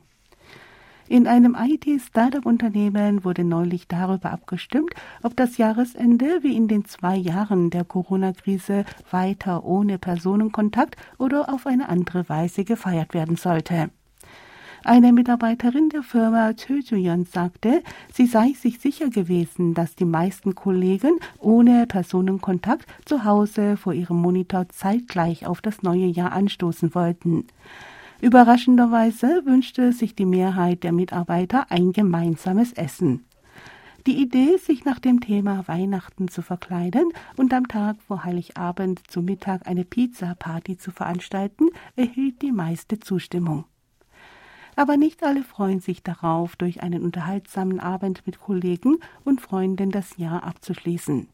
In 1.10 1.26
einem 1.26 1.56
IT-Startup-Unternehmen 1.58 3.24
wurde 3.24 3.42
neulich 3.42 3.88
darüber 3.88 4.30
abgestimmt, 4.30 4.92
ob 5.22 5.34
das 5.36 5.56
Jahresende 5.56 6.40
wie 6.42 6.54
in 6.54 6.68
den 6.68 6.84
zwei 6.84 7.16
Jahren 7.16 7.70
der 7.70 7.84
Corona-Krise 7.84 8.84
weiter 9.10 9.64
ohne 9.64 9.98
Personenkontakt 9.98 10.96
oder 11.16 11.48
auf 11.52 11.66
eine 11.66 11.88
andere 11.88 12.28
Weise 12.28 12.64
gefeiert 12.64 13.14
werden 13.14 13.36
sollte. 13.36 13.88
Eine 14.84 15.14
Mitarbeiterin 15.14 15.88
der 15.88 16.02
Firma 16.02 16.52
Chöjuyeon 16.52 17.24
sagte, 17.24 17.82
sie 18.12 18.26
sei 18.26 18.52
sich 18.52 18.78
sicher 18.78 19.08
gewesen, 19.08 19.72
dass 19.72 19.96
die 19.96 20.04
meisten 20.04 20.54
Kollegen 20.54 21.18
ohne 21.38 21.86
Personenkontakt 21.86 22.86
zu 23.06 23.24
Hause 23.24 23.78
vor 23.78 23.94
ihrem 23.94 24.20
Monitor 24.20 24.68
zeitgleich 24.68 25.46
auf 25.46 25.62
das 25.62 25.82
neue 25.82 26.06
Jahr 26.06 26.32
anstoßen 26.32 26.94
wollten. 26.94 27.46
Überraschenderweise 28.20 29.42
wünschte 29.44 29.92
sich 29.92 30.16
die 30.16 30.26
Mehrheit 30.26 30.82
der 30.82 30.90
Mitarbeiter 30.90 31.70
ein 31.70 31.92
gemeinsames 31.92 32.72
Essen. 32.72 33.24
Die 34.08 34.20
Idee, 34.20 34.56
sich 34.56 34.84
nach 34.84 34.98
dem 34.98 35.20
Thema 35.20 35.68
Weihnachten 35.68 36.26
zu 36.26 36.42
verkleiden 36.42 37.12
und 37.36 37.54
am 37.54 37.68
Tag 37.68 38.00
vor 38.02 38.24
Heiligabend 38.24 39.08
zu 39.08 39.22
Mittag 39.22 39.68
eine 39.68 39.84
Pizza-Party 39.84 40.78
zu 40.78 40.90
veranstalten, 40.90 41.68
erhielt 41.94 42.42
die 42.42 42.50
meiste 42.50 42.98
Zustimmung. 42.98 43.66
Aber 44.74 44.96
nicht 44.96 45.22
alle 45.22 45.44
freuen 45.44 45.80
sich 45.80 46.02
darauf, 46.02 46.56
durch 46.56 46.82
einen 46.82 47.02
unterhaltsamen 47.02 47.78
Abend 47.78 48.26
mit 48.26 48.40
Kollegen 48.40 48.96
und 49.24 49.40
Freunden 49.40 49.90
das 49.90 50.16
Jahr 50.16 50.42
abzuschließen. 50.42 51.28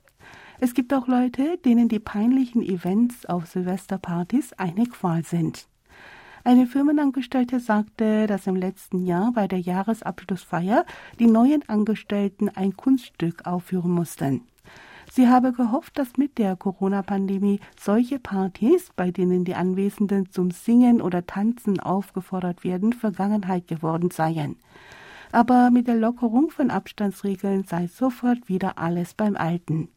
Es 0.60 0.74
gibt 0.74 0.92
auch 0.92 1.06
Leute, 1.06 1.58
denen 1.64 1.88
die 1.88 1.98
peinlichen 1.98 2.62
Events 2.62 3.24
auf 3.26 3.46
Silvesterpartys 3.46 4.52
eine 4.54 4.86
Qual 4.86 5.24
sind. 5.24 5.66
Eine 6.46 6.66
Firmenangestellte 6.66 7.58
sagte, 7.58 8.26
dass 8.26 8.46
im 8.46 8.54
letzten 8.54 9.06
Jahr 9.06 9.32
bei 9.32 9.48
der 9.48 9.60
Jahresabschlussfeier 9.60 10.84
die 11.18 11.26
neuen 11.26 11.66
Angestellten 11.70 12.50
ein 12.50 12.76
Kunststück 12.76 13.46
aufführen 13.46 13.90
mussten. 13.90 14.42
Sie 15.10 15.26
habe 15.26 15.52
gehofft, 15.52 15.98
dass 15.98 16.18
mit 16.18 16.36
der 16.36 16.54
Corona-Pandemie 16.56 17.60
solche 17.80 18.18
Partys, 18.18 18.90
bei 18.94 19.10
denen 19.10 19.46
die 19.46 19.54
Anwesenden 19.54 20.30
zum 20.30 20.50
Singen 20.50 21.00
oder 21.00 21.24
Tanzen 21.24 21.80
aufgefordert 21.80 22.62
werden, 22.62 22.92
Vergangenheit 22.92 23.66
geworden 23.66 24.10
seien. 24.10 24.56
Aber 25.32 25.70
mit 25.70 25.88
der 25.88 25.96
Lockerung 25.96 26.50
von 26.50 26.70
Abstandsregeln 26.70 27.64
sei 27.64 27.86
sofort 27.86 28.50
wieder 28.50 28.76
alles 28.76 29.14
beim 29.14 29.36
Alten. 29.36 29.88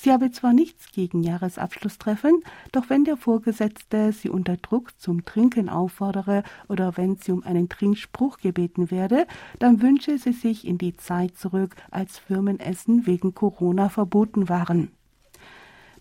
Sie 0.00 0.12
habe 0.12 0.30
zwar 0.30 0.52
nichts 0.52 0.92
gegen 0.92 1.24
Jahresabschlusstreffen, 1.24 2.44
doch 2.70 2.88
wenn 2.88 3.02
der 3.02 3.16
Vorgesetzte 3.16 4.12
sie 4.12 4.28
unter 4.28 4.56
Druck 4.56 4.92
zum 5.00 5.24
Trinken 5.24 5.68
auffordere 5.68 6.44
oder 6.68 6.96
wenn 6.96 7.16
sie 7.16 7.32
um 7.32 7.42
einen 7.42 7.68
Trinkspruch 7.68 8.38
gebeten 8.38 8.92
werde, 8.92 9.26
dann 9.58 9.82
wünsche 9.82 10.16
sie 10.16 10.30
sich 10.30 10.64
in 10.64 10.78
die 10.78 10.96
Zeit 10.96 11.36
zurück, 11.36 11.74
als 11.90 12.16
Firmenessen 12.16 13.08
wegen 13.08 13.34
Corona 13.34 13.88
verboten 13.88 14.48
waren. 14.48 14.92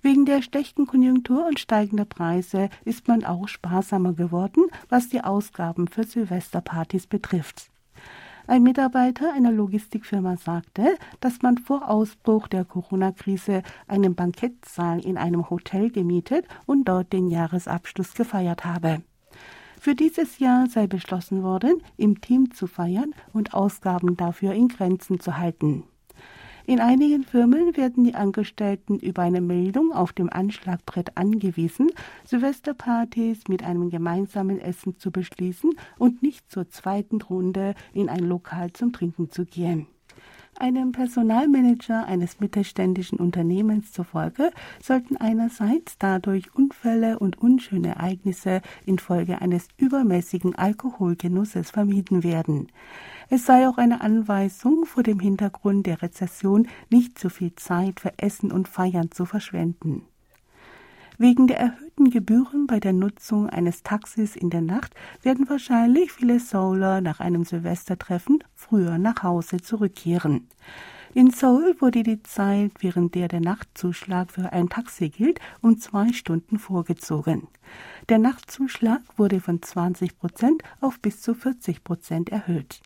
Wegen 0.04 0.27
der 0.27 0.44
schlechten 0.44 0.86
Konjunktur 0.86 1.48
und 1.48 1.60
steigender 1.60 2.06
Preise 2.06 2.70
ist 2.86 3.08
man 3.08 3.25
auch 3.25 3.48
sparsamer 3.48 4.13
geworden, 4.13 4.68
was 4.89 5.10
die 5.10 5.24
Ausgaben 5.24 5.88
für 5.88 6.04
Silvesterpartys 6.04 7.08
betrifft. 7.08 7.72
Ein 8.50 8.63
Mitarbeiter 8.63 9.34
einer 9.34 9.51
Logistikfirma 9.51 10.38
sagte, 10.38 10.98
dass 11.20 11.42
man 11.42 11.58
vor 11.58 11.89
Ausbruch 11.89 12.48
der 12.48 12.63
Corona-Krise 12.63 13.62
einen 13.89 14.16
Bankettsaal 14.16 15.06
in 15.06 15.18
einem 15.18 15.50
Hotel 15.50 15.92
gemietet 15.92 16.46
und 16.66 16.86
dort 16.86 17.12
den 17.12 17.27
Jahresabschluss 17.27 18.13
gefeiert 18.13 18.63
habe. 18.63 19.01
Für 19.82 19.96
dieses 19.96 20.39
Jahr 20.39 20.68
sei 20.68 20.88
beschlossen 20.88 21.44
worden, 21.44 21.84
im 21.98 22.22
Team 22.22 22.51
zu 22.51 22.68
feiern 22.68 23.13
und 23.34 23.54
Ausgaben 23.54 24.16
dafür 24.16 24.54
in 24.54 24.70
Grenzen 24.70 25.20
zu 25.20 25.38
halten. 25.38 25.84
In 26.70 26.82
einigen 26.82 27.24
Firmen 27.24 27.78
werden 27.78 28.04
die 28.04 28.14
Angestellten 28.14 29.00
über 29.00 29.22
eine 29.22 29.40
Meldung 29.40 29.94
auf 29.94 30.12
dem 30.12 30.30
Anschlagbrett 30.30 31.16
angewiesen, 31.16 31.92
Silvesterpartys 32.26 33.48
mit 33.48 33.64
einem 33.64 33.90
gemeinsamen 33.90 34.60
Essen 34.60 35.00
zu 35.00 35.10
beschließen 35.10 35.72
und 35.98 36.22
nicht 36.22 36.52
zur 36.52 36.70
zweiten 36.70 37.22
Runde 37.22 37.74
in 37.94 38.10
ein 38.10 38.26
Lokal 38.26 38.74
zum 38.74 38.92
Trinken 38.92 39.32
zu 39.32 39.46
gehen. 39.46 39.88
Einem 40.60 40.92
Personalmanager 40.92 42.06
eines 42.06 42.40
mittelständischen 42.42 43.20
Unternehmens 43.20 43.94
zufolge 43.94 44.52
sollten 44.84 45.16
einerseits 45.16 45.98
dadurch 46.00 46.54
Unfälle 46.54 47.20
und 47.20 47.38
unschöne 47.38 47.90
Ereignisse 47.90 48.62
infolge 48.86 49.40
eines 49.40 49.68
übermäßigen 49.78 50.56
Alkoholgenusses 50.56 51.70
vermieden 51.70 52.24
werden. 52.24 52.68
Es 53.29 53.46
sei 53.46 53.67
auch 53.67 53.77
eine 53.77 54.00
Anweisung 54.00 54.86
vor 54.86 55.03
dem 55.03 55.19
Hintergrund 55.19 55.86
der 55.86 56.01
Rezession, 56.01 56.67
nicht 56.89 57.19
zu 57.19 57.29
viel 57.29 57.53
Zeit 57.55 58.00
für 58.00 58.13
Essen 58.17 58.53
und 58.53 58.69
Feiern 58.69 59.12
zu 59.12 59.25
verschwenden. 59.25 60.03
Wegen 61.17 61.48
der 61.48 61.60
erhöhten 61.60 62.10
Gebühren 62.10 62.67
bei 62.67 62.79
der 62.79 62.93
Nutzung 62.93 63.50
eines 63.50 63.84
Taxis 63.84 64.36
in 64.36 64.50
der 64.50 64.62
Nacht 64.62 64.93
werden 65.24 65.50
wahrscheinlich 65.50 66.12
viele 66.13 66.39
Seouler 66.39 67.01
nach 67.01 67.19
einem 67.19 67.43
Silvestertreffen 67.43 68.43
früher 68.53 68.98
nach 68.98 69.24
Hause 69.24 69.57
zurückkehren. 69.57 70.48
In 71.13 71.31
Seoul 71.31 71.75
wurde 71.79 72.03
die 72.03 72.22
Zeit, 72.22 72.72
während 72.79 73.15
der 73.15 73.27
der 73.27 73.41
Nachtzuschlag 73.41 74.31
für 74.31 74.53
ein 74.53 74.69
Taxi 74.69 75.10
gilt, 75.10 75.39
um 75.62 75.79
zwei 75.79 76.13
Stunden 76.13 76.60
vorgezogen. 76.60 77.48
Der 78.07 78.19
Nachtzuschlag 78.19 79.01
wurde 79.17 79.41
von 79.41 79.62
20 79.62 80.19
Prozent 80.19 80.62
auf 80.79 81.00
bis 81.00 81.22
zu 81.22 81.34
40 81.34 81.84
Prozent 81.84 82.29
erhöht. 82.29 82.81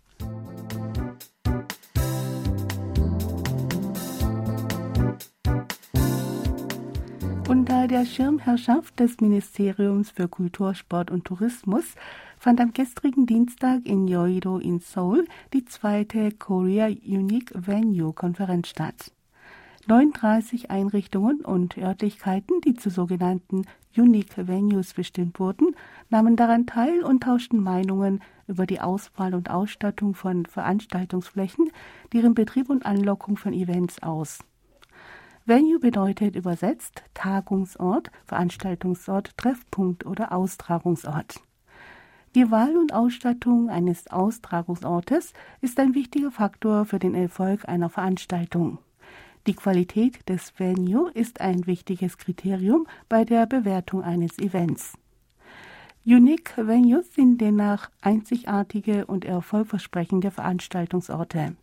Unter 7.82 7.98
der 7.98 8.06
Schirmherrschaft 8.06 9.00
des 9.00 9.22
Ministeriums 9.22 10.12
für 10.12 10.28
Kultur, 10.28 10.76
Sport 10.76 11.10
und 11.10 11.26
Tourismus 11.26 11.96
fand 12.38 12.62
am 12.62 12.74
gestrigen 12.74 13.26
Dienstag 13.26 13.88
in 13.88 14.08
Yeouido 14.08 14.60
in 14.60 14.82
Seoul 14.82 15.26
die 15.52 15.66
zweite 15.66 16.32
Korea 16.32 16.86
Unique 16.86 17.52
Venue 17.56 18.14
Konferenz 18.14 18.68
statt. 18.68 19.12
39 19.88 20.70
Einrichtungen 20.70 21.42
und 21.42 21.76
Örtlichkeiten, 21.76 22.62
die 22.62 22.76
zu 22.76 22.92
sogenannten 22.92 23.66
Unique 23.98 24.48
Venues 24.48 24.94
bestimmt 24.94 25.40
wurden, 25.40 25.76
nahmen 26.12 26.36
daran 26.36 26.68
teil 26.68 27.04
und 27.04 27.24
tauschten 27.24 27.64
Meinungen 27.64 28.22
über 28.46 28.68
die 28.68 28.80
Auswahl 28.80 29.34
und 29.34 29.50
Ausstattung 29.50 30.14
von 30.14 30.46
Veranstaltungsflächen, 30.46 31.72
deren 32.14 32.36
Betrieb 32.36 32.70
und 32.70 32.86
Anlockung 32.86 33.38
von 33.38 33.54
Events 33.54 34.04
aus. 34.04 34.38
Venue 35.52 35.80
bedeutet 35.80 36.38
übersetzt 36.38 37.04
Tagungsort, 37.14 38.10
Veranstaltungsort, 38.24 39.36
Treffpunkt 39.36 40.06
oder 40.06 40.32
Austragungsort. 40.32 41.42
Die 42.36 42.50
Wahl 42.52 42.78
und 42.78 42.94
Ausstattung 42.94 43.70
eines 43.70 44.08
Austragungsortes 44.08 45.34
ist 45.60 45.78
ein 45.82 45.94
wichtiger 45.94 46.32
Faktor 46.32 46.86
für 46.86 47.00
den 47.00 47.16
Erfolg 47.16 47.68
einer 47.68 47.90
Veranstaltung. 47.90 48.78
Die 49.46 49.54
Qualität 49.54 50.30
des 50.30 50.58
Venue 50.58 51.12
ist 51.12 51.42
ein 51.42 51.68
wichtiges 51.68 52.18
Kriterium 52.18 52.88
bei 53.10 53.26
der 53.26 53.46
Bewertung 53.46 54.04
eines 54.04 54.40
Events. 54.40 54.94
Unique 56.06 56.54
Venues 56.56 57.14
sind 57.14 57.42
demnach 57.42 57.92
einzigartige 58.00 59.06
und 59.06 59.26
erfolgversprechende 59.26 60.32
Veranstaltungsorte. 60.32 61.58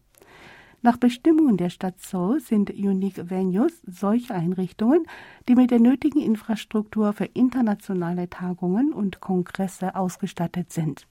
Nach 0.80 0.96
Bestimmungen 0.96 1.56
der 1.56 1.70
Stadt 1.70 2.00
Seoul 2.00 2.40
sind 2.40 2.70
Unique 2.70 3.28
Venues 3.30 3.82
solche 3.84 4.34
Einrichtungen, 4.34 5.06
die 5.48 5.56
mit 5.56 5.72
der 5.72 5.80
nötigen 5.80 6.20
Infrastruktur 6.20 7.12
für 7.12 7.24
internationale 7.24 8.30
Tagungen 8.30 8.92
und 8.92 9.20
Kongresse 9.20 9.96
ausgestattet 9.96 10.72
sind. 10.72 11.08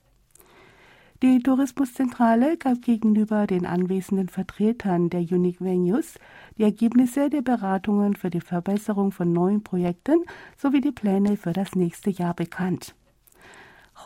Die 1.20 1.40
Tourismuszentrale 1.40 2.56
gab 2.56 2.80
gegenüber 2.80 3.46
den 3.46 3.66
anwesenden 3.66 4.28
Vertretern 4.28 5.10
der 5.10 5.20
Unique 5.20 5.60
Venues 5.60 6.14
die 6.56 6.62
Ergebnisse 6.62 7.28
der 7.28 7.42
Beratungen 7.42 8.14
für 8.14 8.30
die 8.30 8.40
Verbesserung 8.40 9.10
von 9.10 9.32
neuen 9.32 9.64
Projekten 9.64 10.22
sowie 10.56 10.80
die 10.80 10.92
Pläne 10.92 11.36
für 11.36 11.52
das 11.52 11.74
nächste 11.74 12.10
Jahr 12.10 12.34
bekannt. 12.34 12.94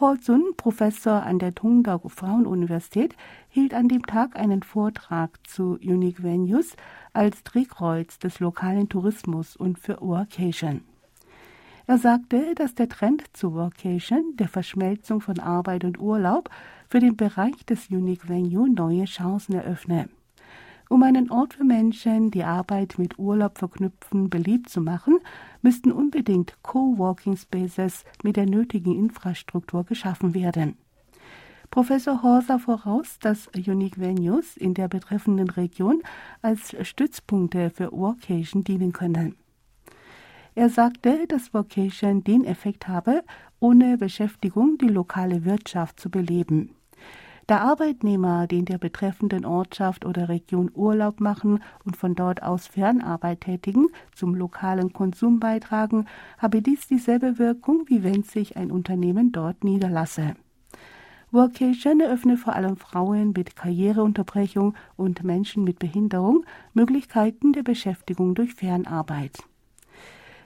Ho 0.01 0.17
Sun, 0.19 0.55
Professor 0.57 1.23
an 1.23 1.39
der 1.39 1.55
Tongdao 1.55 2.09
Frauenuniversität, 2.09 3.15
hielt 3.51 3.75
an 3.75 3.89
dem 3.89 4.07
Tag 4.07 4.37
einen 4.37 4.63
Vortrag 4.63 5.39
zu 5.47 5.79
Unique 5.83 6.23
Venues 6.23 6.77
als 7.13 7.43
Drehkreuz 7.43 8.19
des 8.19 8.41
lokalen 8.41 8.89
Tourismus 8.89 9.55
und 9.55 9.79
für 9.79 10.01
Workation. 10.01 10.81
Er 11.87 11.99
sagte, 11.99 12.55
dass 12.55 12.75
der 12.75 12.89
Trend 12.89 13.25
zu 13.37 13.53
Workation, 13.53 14.35
der 14.37 14.49
Verschmelzung 14.49 15.21
von 15.21 15.39
Arbeit 15.39 15.85
und 15.85 16.01
Urlaub, 16.01 16.49
für 16.89 17.01
den 17.01 17.17
Bereich 17.17 17.67
des 17.67 17.91
Unique 17.91 18.31
Venue 18.31 18.71
neue 18.71 19.05
Chancen 19.05 19.55
eröffne. 19.55 20.09
Um 20.93 21.03
einen 21.05 21.31
Ort 21.31 21.55
für 21.55 21.65
Menschen, 21.65 22.31
die 22.31 22.45
Arbeit 22.45 22.99
mit 22.99 23.19
Urlaub 23.19 23.57
verknüpfen, 23.57 24.29
beliebt 24.29 24.69
zu 24.69 24.83
machen, 24.83 25.21
müssten 25.63 25.91
unbedingt 25.91 26.59
Coworking 26.63 27.35
Spaces 27.35 28.05
mit 28.23 28.37
der 28.37 28.45
nötigen 28.45 28.95
Infrastruktur 28.95 29.85
geschaffen 29.85 30.35
werden. 30.35 30.77
Professor 31.71 32.23
Horser 32.23 32.59
voraus, 32.59 33.19
dass 33.21 33.49
Unique 33.57 33.99
Venues 33.99 34.59
in 34.59 34.75
der 34.75 34.89
betreffenden 34.89 35.49
Region 35.49 36.03
als 36.43 36.77
Stützpunkte 36.87 37.71
für 37.71 37.91
Workation 37.91 38.63
dienen 38.63 38.93
können. 38.93 39.37
Er 40.55 40.69
sagte, 40.69 41.27
dass 41.27 41.55
Vocation 41.55 42.23
den 42.23 42.45
Effekt 42.45 42.87
habe, 42.87 43.25
ohne 43.61 43.97
Beschäftigung 43.97 44.77
die 44.77 44.89
lokale 44.89 45.47
Wirtschaft 45.47 45.99
zu 45.99 46.11
beleben. 46.11 46.75
Da 47.47 47.59
Arbeitnehmer, 47.59 48.47
die 48.47 48.59
in 48.59 48.65
der 48.65 48.79
betreffenden 48.79 49.45
Ortschaft 49.45 50.05
oder 50.05 50.29
Region 50.29 50.71
Urlaub 50.75 51.21
machen 51.21 51.61
und 51.85 51.97
von 51.97 52.15
dort 52.15 52.43
aus 52.43 52.69
Fernarbeit 52.69 53.43
tätigen, 53.43 53.89
zum 54.15 54.35
lokalen 54.35 54.93
Konsum 54.93 55.41
beitragen, 55.41 56.07
habe 56.39 56.63
dies 56.63 56.87
dieselbe 56.87 57.39
Wirkung, 57.39 57.85
wie 57.89 58.05
wenn 58.05 58.23
sich 58.23 58.57
ein 58.57 58.71
Unternehmen 58.71 59.33
dort 59.33 59.65
niederlasse. 59.65 60.35
Workation 61.33 62.01
eröffne 62.01 62.37
vor 62.37 62.55
allem 62.55 62.77
Frauen 62.77 63.33
mit 63.35 63.57
Karriereunterbrechung 63.57 64.75
und 64.97 65.25
Menschen 65.25 65.65
mit 65.65 65.79
Behinderung 65.79 66.45
Möglichkeiten 66.75 67.55
der 67.55 67.63
Beschäftigung 67.63 68.35
durch 68.35 68.55
Fernarbeit. 68.55 69.39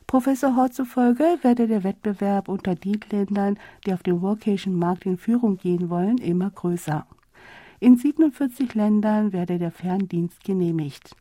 Professor 0.07 0.55
Hort 0.55 0.73
zufolge 0.73 1.39
werde 1.43 1.67
der 1.67 1.83
Wettbewerb 1.83 2.49
unter 2.49 2.77
den 2.77 3.01
Ländern, 3.11 3.59
die 3.85 3.93
auf 3.93 4.05
dem 4.05 4.23
Workation-Markt 4.23 5.05
in 5.05 5.19
Führung 5.19 5.57
gehen 5.57 5.91
wollen, 5.91 6.19
immer 6.19 6.49
größer. 6.49 7.05
In 7.81 7.97
47 7.97 8.75
Ländern 8.75 9.33
werde 9.33 9.59
der 9.59 9.73
Ferndienst 9.73 10.45
genehmigt. 10.45 11.17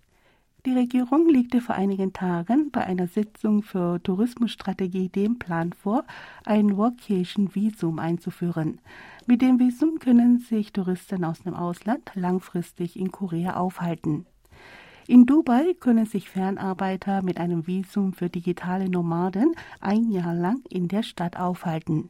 Die 0.67 0.73
Regierung 0.73 1.27
legte 1.27 1.61
vor 1.61 1.73
einigen 1.73 2.13
Tagen 2.13 2.69
bei 2.69 2.81
einer 2.81 3.07
Sitzung 3.07 3.63
für 3.63 4.01
Tourismusstrategie 4.03 5.09
den 5.09 5.39
Plan 5.39 5.73
vor, 5.73 6.03
ein 6.43 6.77
Workation-Visum 6.77 7.97
einzuführen. 7.97 8.79
Mit 9.25 9.41
dem 9.41 9.59
Visum 9.59 9.97
können 9.97 10.37
sich 10.37 10.73
Touristen 10.73 11.23
aus 11.23 11.41
dem 11.41 11.55
Ausland 11.55 12.11
langfristig 12.13 12.99
in 12.99 13.11
Korea 13.11 13.57
aufhalten. 13.57 14.27
In 15.07 15.27
Dubai 15.27 15.75
können 15.79 16.07
sich 16.07 16.29
Fernarbeiter 16.29 17.21
mit 17.21 17.39
einem 17.39 17.67
Visum 17.67 18.13
für 18.13 18.27
digitale 18.27 18.89
Nomaden 18.89 19.53
ein 19.79 20.09
Jahr 20.09 20.33
lang 20.33 20.61
in 20.69 20.87
der 20.87 21.03
Stadt 21.03 21.37
aufhalten. 21.37 22.09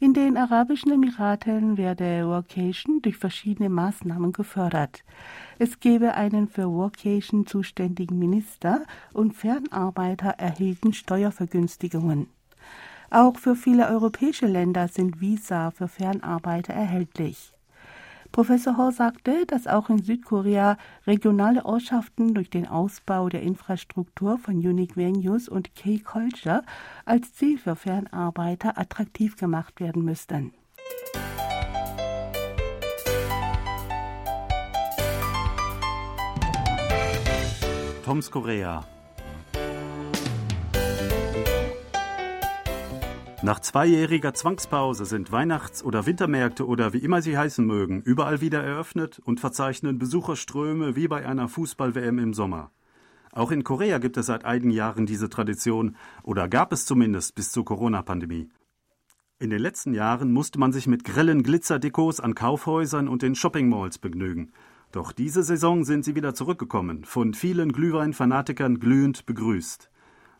In 0.00 0.12
den 0.12 0.36
Arabischen 0.36 0.92
Emiraten 0.92 1.78
werde 1.78 2.28
Workation 2.28 3.00
durch 3.00 3.16
verschiedene 3.16 3.70
Maßnahmen 3.70 4.32
gefördert. 4.32 5.02
Es 5.58 5.80
gebe 5.80 6.14
einen 6.14 6.48
für 6.48 6.70
Workation 6.70 7.46
zuständigen 7.46 8.18
Minister 8.18 8.84
und 9.14 9.34
Fernarbeiter 9.34 10.34
erhielten 10.36 10.92
Steuervergünstigungen. 10.92 12.28
Auch 13.10 13.38
für 13.38 13.56
viele 13.56 13.88
europäische 13.88 14.46
Länder 14.46 14.86
sind 14.88 15.20
Visa 15.20 15.70
für 15.70 15.88
Fernarbeiter 15.88 16.74
erhältlich. 16.74 17.54
Professor 18.32 18.76
Ho 18.76 18.90
sagte, 18.90 19.46
dass 19.46 19.66
auch 19.66 19.88
in 19.90 20.02
Südkorea 20.02 20.76
regionale 21.06 21.64
Ortschaften 21.64 22.34
durch 22.34 22.50
den 22.50 22.66
Ausbau 22.66 23.28
der 23.28 23.42
Infrastruktur 23.42 24.38
von 24.38 24.54
Unique 24.56 24.96
Venues 24.96 25.48
und 25.48 25.74
K-Culture 25.74 26.62
als 27.04 27.32
Ziel 27.34 27.58
für 27.58 27.74
Fernarbeiter 27.74 28.78
attraktiv 28.78 29.36
gemacht 29.36 29.80
werden 29.80 30.04
müssten. 30.04 30.52
Toms 38.04 38.30
Korea 38.30 38.86
Nach 43.40 43.60
zweijähriger 43.60 44.34
Zwangspause 44.34 45.04
sind 45.04 45.30
Weihnachts- 45.30 45.84
oder 45.84 46.06
Wintermärkte 46.06 46.66
oder 46.66 46.92
wie 46.92 46.98
immer 46.98 47.22
sie 47.22 47.38
heißen 47.38 47.64
mögen, 47.64 48.02
überall 48.02 48.40
wieder 48.40 48.64
eröffnet 48.64 49.20
und 49.20 49.38
verzeichnen 49.38 49.96
Besucherströme 49.96 50.96
wie 50.96 51.06
bei 51.06 51.24
einer 51.24 51.48
Fußball-WM 51.48 52.18
im 52.18 52.34
Sommer. 52.34 52.72
Auch 53.30 53.52
in 53.52 53.62
Korea 53.62 53.98
gibt 53.98 54.16
es 54.16 54.26
seit 54.26 54.44
einigen 54.44 54.72
Jahren 54.72 55.06
diese 55.06 55.28
Tradition 55.28 55.94
oder 56.24 56.48
gab 56.48 56.72
es 56.72 56.84
zumindest 56.84 57.36
bis 57.36 57.52
zur 57.52 57.64
Corona-Pandemie. 57.64 58.48
In 59.38 59.50
den 59.50 59.60
letzten 59.60 59.94
Jahren 59.94 60.32
musste 60.32 60.58
man 60.58 60.72
sich 60.72 60.88
mit 60.88 61.04
grellen 61.04 61.44
Glitzerdekos 61.44 62.18
an 62.18 62.34
Kaufhäusern 62.34 63.06
und 63.06 63.22
in 63.22 63.36
Shoppingmalls 63.36 63.98
begnügen. 63.98 64.50
Doch 64.90 65.12
diese 65.12 65.44
Saison 65.44 65.84
sind 65.84 66.04
sie 66.04 66.16
wieder 66.16 66.34
zurückgekommen, 66.34 67.04
von 67.04 67.34
vielen 67.34 67.70
Glühwein-Fanatikern 67.70 68.80
glühend 68.80 69.26
begrüßt. 69.26 69.90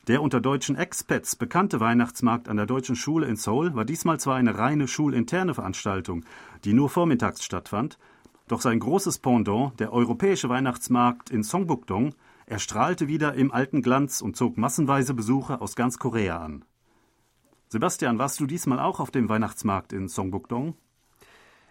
Der 0.09 0.23
unter 0.23 0.41
deutschen 0.41 0.75
Expats 0.75 1.37
bekannte 1.37 1.81
Weihnachtsmarkt 1.81 2.49
an 2.49 2.57
der 2.57 2.65
Deutschen 2.65 2.97
Schule 2.97 3.27
in 3.27 3.37
Seoul 3.37 3.75
war 3.75 3.85
diesmal 3.85 4.19
zwar 4.19 4.37
eine 4.37 4.57
reine 4.57 4.89
schulinterne 4.89 5.53
Veranstaltung, 5.53 6.25
die 6.65 6.73
nur 6.73 6.89
vormittags 6.89 7.45
stattfand, 7.45 7.99
doch 8.47 8.63
sein 8.63 8.81
großes 8.81 9.19
Pendant, 9.19 9.79
der 9.79 9.93
europäische 9.93 10.49
Weihnachtsmarkt 10.49 11.29
in 11.29 11.43
Songbukdong, 11.43 12.15
erstrahlte 12.47 13.07
wieder 13.07 13.35
im 13.35 13.53
alten 13.53 13.83
Glanz 13.83 14.23
und 14.23 14.35
zog 14.35 14.57
massenweise 14.57 15.13
Besucher 15.13 15.61
aus 15.61 15.77
ganz 15.77 15.99
Korea 15.99 16.39
an. 16.39 16.65
Sebastian, 17.69 18.19
warst 18.19 18.41
du 18.41 18.47
diesmal 18.47 18.81
auch 18.81 19.01
auf 19.01 19.11
dem 19.11 19.29
Weihnachtsmarkt 19.29 19.93
in 19.93 20.09
Songbukdong? 20.09 20.75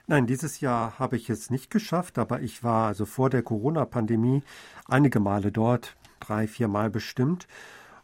Nein, 0.06 0.28
dieses 0.28 0.62
Jahr 0.62 1.00
habe 1.00 1.16
ich 1.16 1.32
es 1.32 1.50
nicht 1.50 1.72
geschafft, 1.72 2.20
aber 2.20 2.42
ich 2.42 2.64
war 2.64 2.86
also 2.86 3.08
vor 3.08 3.32
der 3.32 3.42
Corona-Pandemie 3.42 4.44
einige 4.88 5.20
Male 5.20 5.52
dort, 5.52 5.98
drei, 6.20 6.48
vier 6.48 6.68
Mal 6.68 6.92
bestimmt. 6.92 7.48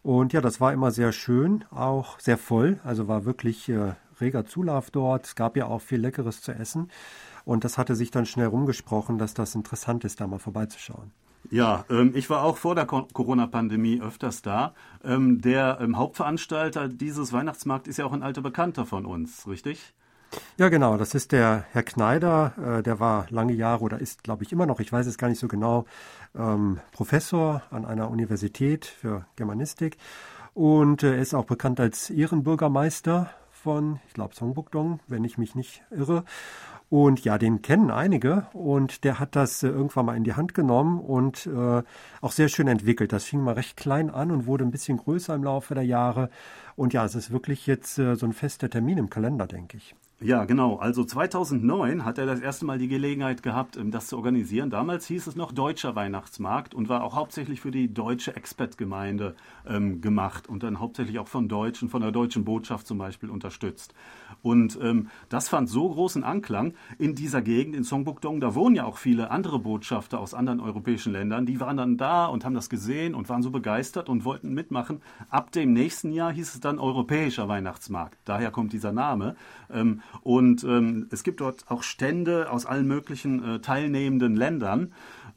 Und 0.04 0.34
ja, 0.34 0.42
das 0.42 0.60
war 0.60 0.74
immer 0.74 0.92
sehr 0.92 1.14
schön, 1.14 1.64
auch 1.72 2.20
sehr 2.20 2.38
voll. 2.38 2.80
Also 2.84 3.08
war 3.08 3.24
wirklich 3.26 3.70
äh, 3.70 3.94
reger 4.20 4.46
Zulauf 4.46 4.92
dort. 4.92 5.26
Es 5.26 5.36
gab 5.36 5.56
ja 5.56 5.66
auch 5.66 5.82
viel 5.82 6.00
Leckeres 6.00 6.42
zu 6.42 6.52
essen. 6.52 6.90
Und 7.46 7.64
das 7.64 7.78
hatte 7.78 7.96
sich 7.96 8.12
dann 8.12 8.26
schnell 8.26 8.48
rumgesprochen, 8.48 9.18
dass 9.18 9.34
das 9.34 9.56
interessant 9.56 10.04
ist, 10.04 10.20
da 10.20 10.28
mal 10.28 10.40
vorbeizuschauen. 10.40 11.12
Ja, 11.50 11.86
ähm, 11.90 12.14
ich 12.16 12.30
war 12.30 12.44
auch 12.44 12.58
vor 12.58 12.76
der 12.76 12.86
Corona-Pandemie 12.86 14.02
öfters 14.02 14.42
da. 14.42 14.74
Ähm, 15.04 15.42
der 15.42 15.80
ähm, 15.82 15.98
Hauptveranstalter 15.98 16.88
dieses 16.88 17.34
Weihnachtsmarkts 17.34 17.88
ist 17.88 17.98
ja 17.98 18.06
auch 18.06 18.14
ein 18.14 18.24
alter 18.24 18.42
Bekannter 18.42 18.86
von 18.86 19.06
uns, 19.06 19.48
richtig? 19.48 19.94
Ja, 20.58 20.70
genau. 20.70 20.98
Das 20.98 21.16
ist 21.16 21.32
der 21.32 21.66
Herr 21.72 21.84
Kneider. 21.84 22.80
Äh, 22.80 22.84
der 22.84 23.00
war 23.00 23.28
lange 23.30 23.54
Jahre 23.54 23.84
oder 23.84 24.00
ist, 24.00 24.24
glaube 24.24 24.44
ich, 24.44 24.52
immer 24.52 24.66
noch, 24.66 24.80
ich 24.80 24.92
weiß 24.92 25.08
es 25.08 25.18
gar 25.18 25.30
nicht 25.30 25.40
so 25.40 25.48
genau, 25.48 25.86
ähm, 26.36 26.80
Professor 26.92 27.64
an 27.72 27.86
einer 27.86 28.10
Universität 28.10 28.86
für 28.86 29.26
Germanistik. 29.36 29.98
Und 30.54 31.04
äh, 31.04 31.16
er 31.16 31.22
ist 31.22 31.34
auch 31.34 31.46
bekannt 31.46 31.80
als 31.80 32.10
Ehrenbürgermeister 32.10 33.30
von, 33.52 34.00
ich 34.08 34.14
glaube, 34.14 34.36
Songbukdong, 34.36 35.00
wenn 35.08 35.24
ich 35.24 35.38
mich 35.38 35.56
nicht 35.56 35.84
irre. 35.90 36.24
Und 36.90 37.24
ja, 37.24 37.40
den 37.40 37.64
kennen 37.64 37.90
einige 37.90 38.46
und 38.54 39.04
der 39.04 39.20
hat 39.20 39.36
das 39.36 39.64
äh, 39.64 39.68
irgendwann 39.68 40.06
mal 40.06 40.16
in 40.16 40.24
die 40.24 40.36
Hand 40.36 40.54
genommen 40.54 41.00
und 41.00 41.48
äh, 41.48 41.82
auch 42.22 42.32
sehr 42.32 42.50
schön 42.50 42.68
entwickelt. 42.68 43.12
Das 43.12 43.24
fing 43.24 43.42
mal 43.42 43.56
recht 43.56 43.78
klein 43.78 44.12
an 44.12 44.30
und 44.30 44.46
wurde 44.46 44.64
ein 44.64 44.70
bisschen 44.70 44.98
größer 44.98 45.34
im 45.34 45.44
Laufe 45.44 45.74
der 45.74 45.86
Jahre. 45.86 46.30
Und 46.76 46.94
ja, 46.94 47.04
es 47.04 47.16
ist 47.16 47.32
wirklich 47.32 47.66
jetzt 47.66 47.98
äh, 47.98 48.16
so 48.16 48.28
ein 48.28 48.34
fester 48.34 48.70
Termin 48.70 49.00
im 49.00 49.10
Kalender, 49.10 49.48
denke 49.48 49.78
ich. 49.78 49.96
Ja, 50.24 50.46
genau. 50.46 50.78
Also 50.78 51.04
2009 51.04 52.06
hat 52.06 52.18
er 52.18 52.26
das 52.26 52.40
erste 52.40 52.64
Mal 52.66 52.78
die 52.78 52.88
Gelegenheit 52.88 53.44
gehabt, 53.44 53.76
ähm, 53.76 53.92
das 53.92 54.08
zu 54.08 54.16
organisieren. 54.16 54.70
Damals 54.70 55.06
hieß 55.08 55.28
es 55.28 55.36
noch 55.36 55.52
Deutscher 55.52 55.96
Weihnachtsmarkt 55.98 56.74
und 56.74 56.88
war 56.88 57.04
auch 57.04 57.14
hauptsächlich 57.14 57.60
für 57.60 57.72
die 57.72 57.94
deutsche 57.94 58.34
Expat-Gemeinde 58.34 59.36
ähm, 59.68 60.00
gemacht 60.00 60.48
und 60.48 60.64
dann 60.64 60.80
hauptsächlich 60.80 61.20
auch 61.20 61.28
von 61.28 61.50
Deutschen, 61.50 61.90
von 61.90 62.02
der 62.02 62.12
deutschen 62.14 62.46
Botschaft 62.46 62.88
zum 62.88 63.00
Beispiel 63.00 63.30
unterstützt. 63.30 63.94
Und 64.42 64.78
ähm, 64.82 65.10
das 65.30 65.50
fand 65.50 65.70
so 65.70 65.90
großen 65.90 66.24
Anklang 66.24 66.74
in 66.98 67.16
dieser 67.16 67.42
Gegend, 67.42 67.76
in 67.76 67.84
Songbukdong. 67.84 68.40
Da 68.40 68.56
wohnen 68.56 68.76
ja 68.76 68.86
auch 68.86 68.98
viele 68.98 69.32
andere 69.32 69.60
Botschafter 69.60 70.20
aus 70.20 70.34
anderen 70.34 70.60
europäischen 70.60 71.14
Ländern. 71.14 71.46
Die 71.46 71.60
waren 71.60 71.78
dann 71.78 71.98
da 71.98 72.26
und 72.26 72.46
haben 72.46 72.56
das 72.56 72.70
gesehen 72.70 73.16
und 73.16 73.30
waren 73.30 73.42
so 73.42 73.52
begeistert 73.52 74.10
und 74.10 74.26
wollten 74.26 74.54
mitmachen. 74.54 75.02
Ab 75.30 75.52
dem 75.52 75.74
nächsten 75.74 76.12
Jahr 76.12 76.32
hieß 76.32 76.54
es 76.54 76.60
dann 76.60 76.80
Europäischer 76.80 77.48
Weihnachtsmarkt. 77.48 78.18
Daher 78.26 78.52
kommt 78.52 78.74
dieser 78.74 78.92
Name. 78.92 79.36
Ähm, 79.72 80.02
und 80.22 80.64
ähm, 80.64 81.08
es 81.12 81.24
gibt 81.24 81.42
dort 81.42 81.70
auch 81.70 81.84
Stände 81.84 82.52
aus 82.52 82.66
allen 82.66 82.88
möglichen 82.88 83.44
äh, 83.44 83.60
teilnehmenden 83.60 84.36
Ländern. 84.36 84.94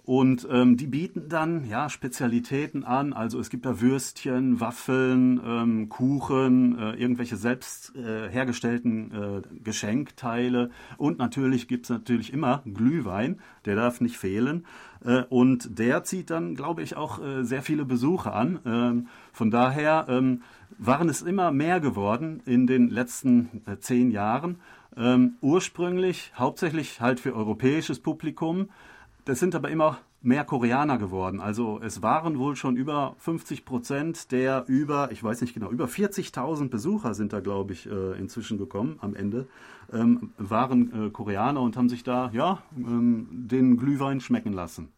Und 0.07 0.47
ähm, 0.49 0.77
die 0.77 0.87
bieten 0.87 1.29
dann 1.29 1.69
ja 1.69 1.90
Spezialitäten 1.90 2.85
an. 2.85 3.12
Also 3.12 3.40
es 3.40 3.51
gibt 3.51 3.66
da 3.66 3.81
Würstchen, 3.81 4.61
Waffeln, 4.61 5.40
ähm, 5.45 5.88
Kuchen, 5.88 6.79
äh, 6.79 6.92
irgendwelche 6.92 7.35
selbst 7.35 7.92
äh, 7.97 8.31
hergestellten 8.31 9.11
äh, 9.11 9.42
Geschenkteile. 9.64 10.71
Und 10.97 11.19
natürlich 11.19 11.66
gibt 11.66 11.87
es 11.87 11.90
natürlich 11.90 12.33
immer 12.33 12.62
Glühwein, 12.73 13.40
der 13.64 13.75
darf 13.75 14.01
nicht 14.01 14.16
fehlen. 14.16 14.64
Äh, 15.05 15.25
und 15.29 15.77
der 15.77 16.05
zieht 16.05 16.31
dann, 16.31 16.55
glaube 16.55 16.83
ich, 16.83 16.97
auch 16.97 17.21
äh, 17.21 17.42
sehr 17.42 17.62
viele 17.62 17.85
Besucher 17.85 18.33
an. 18.33 18.61
Ähm, 18.64 19.09
von 19.33 19.51
daher 19.51 20.07
ähm, 20.09 20.42
waren 20.79 21.09
es 21.09 21.21
immer 21.21 21.51
mehr 21.51 21.81
geworden 21.81 22.42
in 22.47 22.69
den 22.69 22.90
letzten 22.90 23.62
äh, 23.66 23.79
zehn 23.79 24.12
Jahren. 24.12 24.61
Ähm, 24.97 25.35
ursprünglich 25.40 26.33
hauptsächlich 26.37 27.01
halt 27.01 27.19
für 27.19 27.35
europäisches 27.35 27.99
Publikum. 27.99 28.69
Das 29.27 29.41
sind 29.41 29.57
aber 29.57 29.71
immer 29.71 29.99
mehr 30.23 30.45
Koreaner 30.45 30.99
geworden. 30.99 31.41
Also 31.41 31.81
es 31.83 32.01
waren 32.01 32.39
wohl 32.39 32.55
schon 32.55 32.77
über 32.77 33.17
50 33.19 33.65
Prozent 33.65 34.31
der 34.31 34.65
über, 34.69 35.11
ich 35.11 35.23
weiß 35.23 35.41
nicht 35.41 35.53
genau, 35.53 35.69
über 35.71 35.87
40.000 35.87 36.69
Besucher 36.69 37.12
sind 37.12 37.33
da, 37.33 37.41
glaube 37.41 37.73
ich, 37.73 37.91
äh, 37.91 38.17
inzwischen 38.19 38.57
gekommen 38.57 38.99
am 39.01 39.17
Ende, 39.17 39.49
ähm, 39.93 40.31
waren 40.39 41.09
äh, 41.09 41.11
Koreaner 41.11 41.61
und 41.61 41.77
haben 41.77 41.89
sich 41.89 42.05
da, 42.05 42.31
ja, 42.33 42.62
ähm, 42.77 43.27
den 43.33 43.77
Glühwein 43.77 44.21
schmecken 44.21 44.53
lassen. 44.53 44.93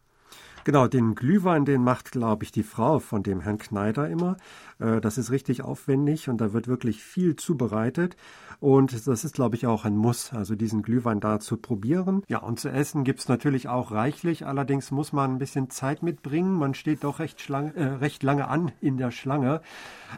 Genau, 0.63 0.87
den 0.87 1.15
Glühwein, 1.15 1.65
den 1.65 1.83
macht, 1.83 2.11
glaube 2.11 2.43
ich, 2.43 2.51
die 2.51 2.61
Frau 2.61 2.99
von 2.99 3.23
dem 3.23 3.41
Herrn 3.41 3.57
Kneider 3.57 4.07
immer. 4.09 4.37
Äh, 4.79 5.01
das 5.01 5.17
ist 5.17 5.31
richtig 5.31 5.61
aufwendig 5.63 6.29
und 6.29 6.39
da 6.41 6.53
wird 6.53 6.67
wirklich 6.67 7.03
viel 7.03 7.35
zubereitet. 7.35 8.15
Und 8.59 9.07
das 9.07 9.23
ist, 9.23 9.35
glaube 9.35 9.55
ich, 9.55 9.67
auch 9.67 9.85
ein 9.85 9.95
Muss, 9.95 10.33
also 10.33 10.55
diesen 10.55 10.81
Glühwein 10.81 11.21
da 11.21 11.39
zu 11.39 11.55
probieren. 11.55 12.23
Ja, 12.27 12.39
und 12.39 12.59
zu 12.59 12.69
essen 12.69 13.05
gibt 13.05 13.19
es 13.19 13.29
natürlich 13.29 13.69
auch 13.69 13.91
reichlich. 13.91 14.45
Allerdings 14.45 14.91
muss 14.91 15.13
man 15.13 15.31
ein 15.31 15.37
bisschen 15.37 15.69
Zeit 15.69 16.03
mitbringen. 16.03 16.53
Man 16.53 16.73
steht 16.73 17.05
doch 17.05 17.19
recht, 17.19 17.49
äh, 17.49 17.83
recht 17.83 18.21
lange 18.21 18.49
an 18.49 18.71
in 18.81 18.97
der 18.97 19.11
Schlange. 19.11 19.61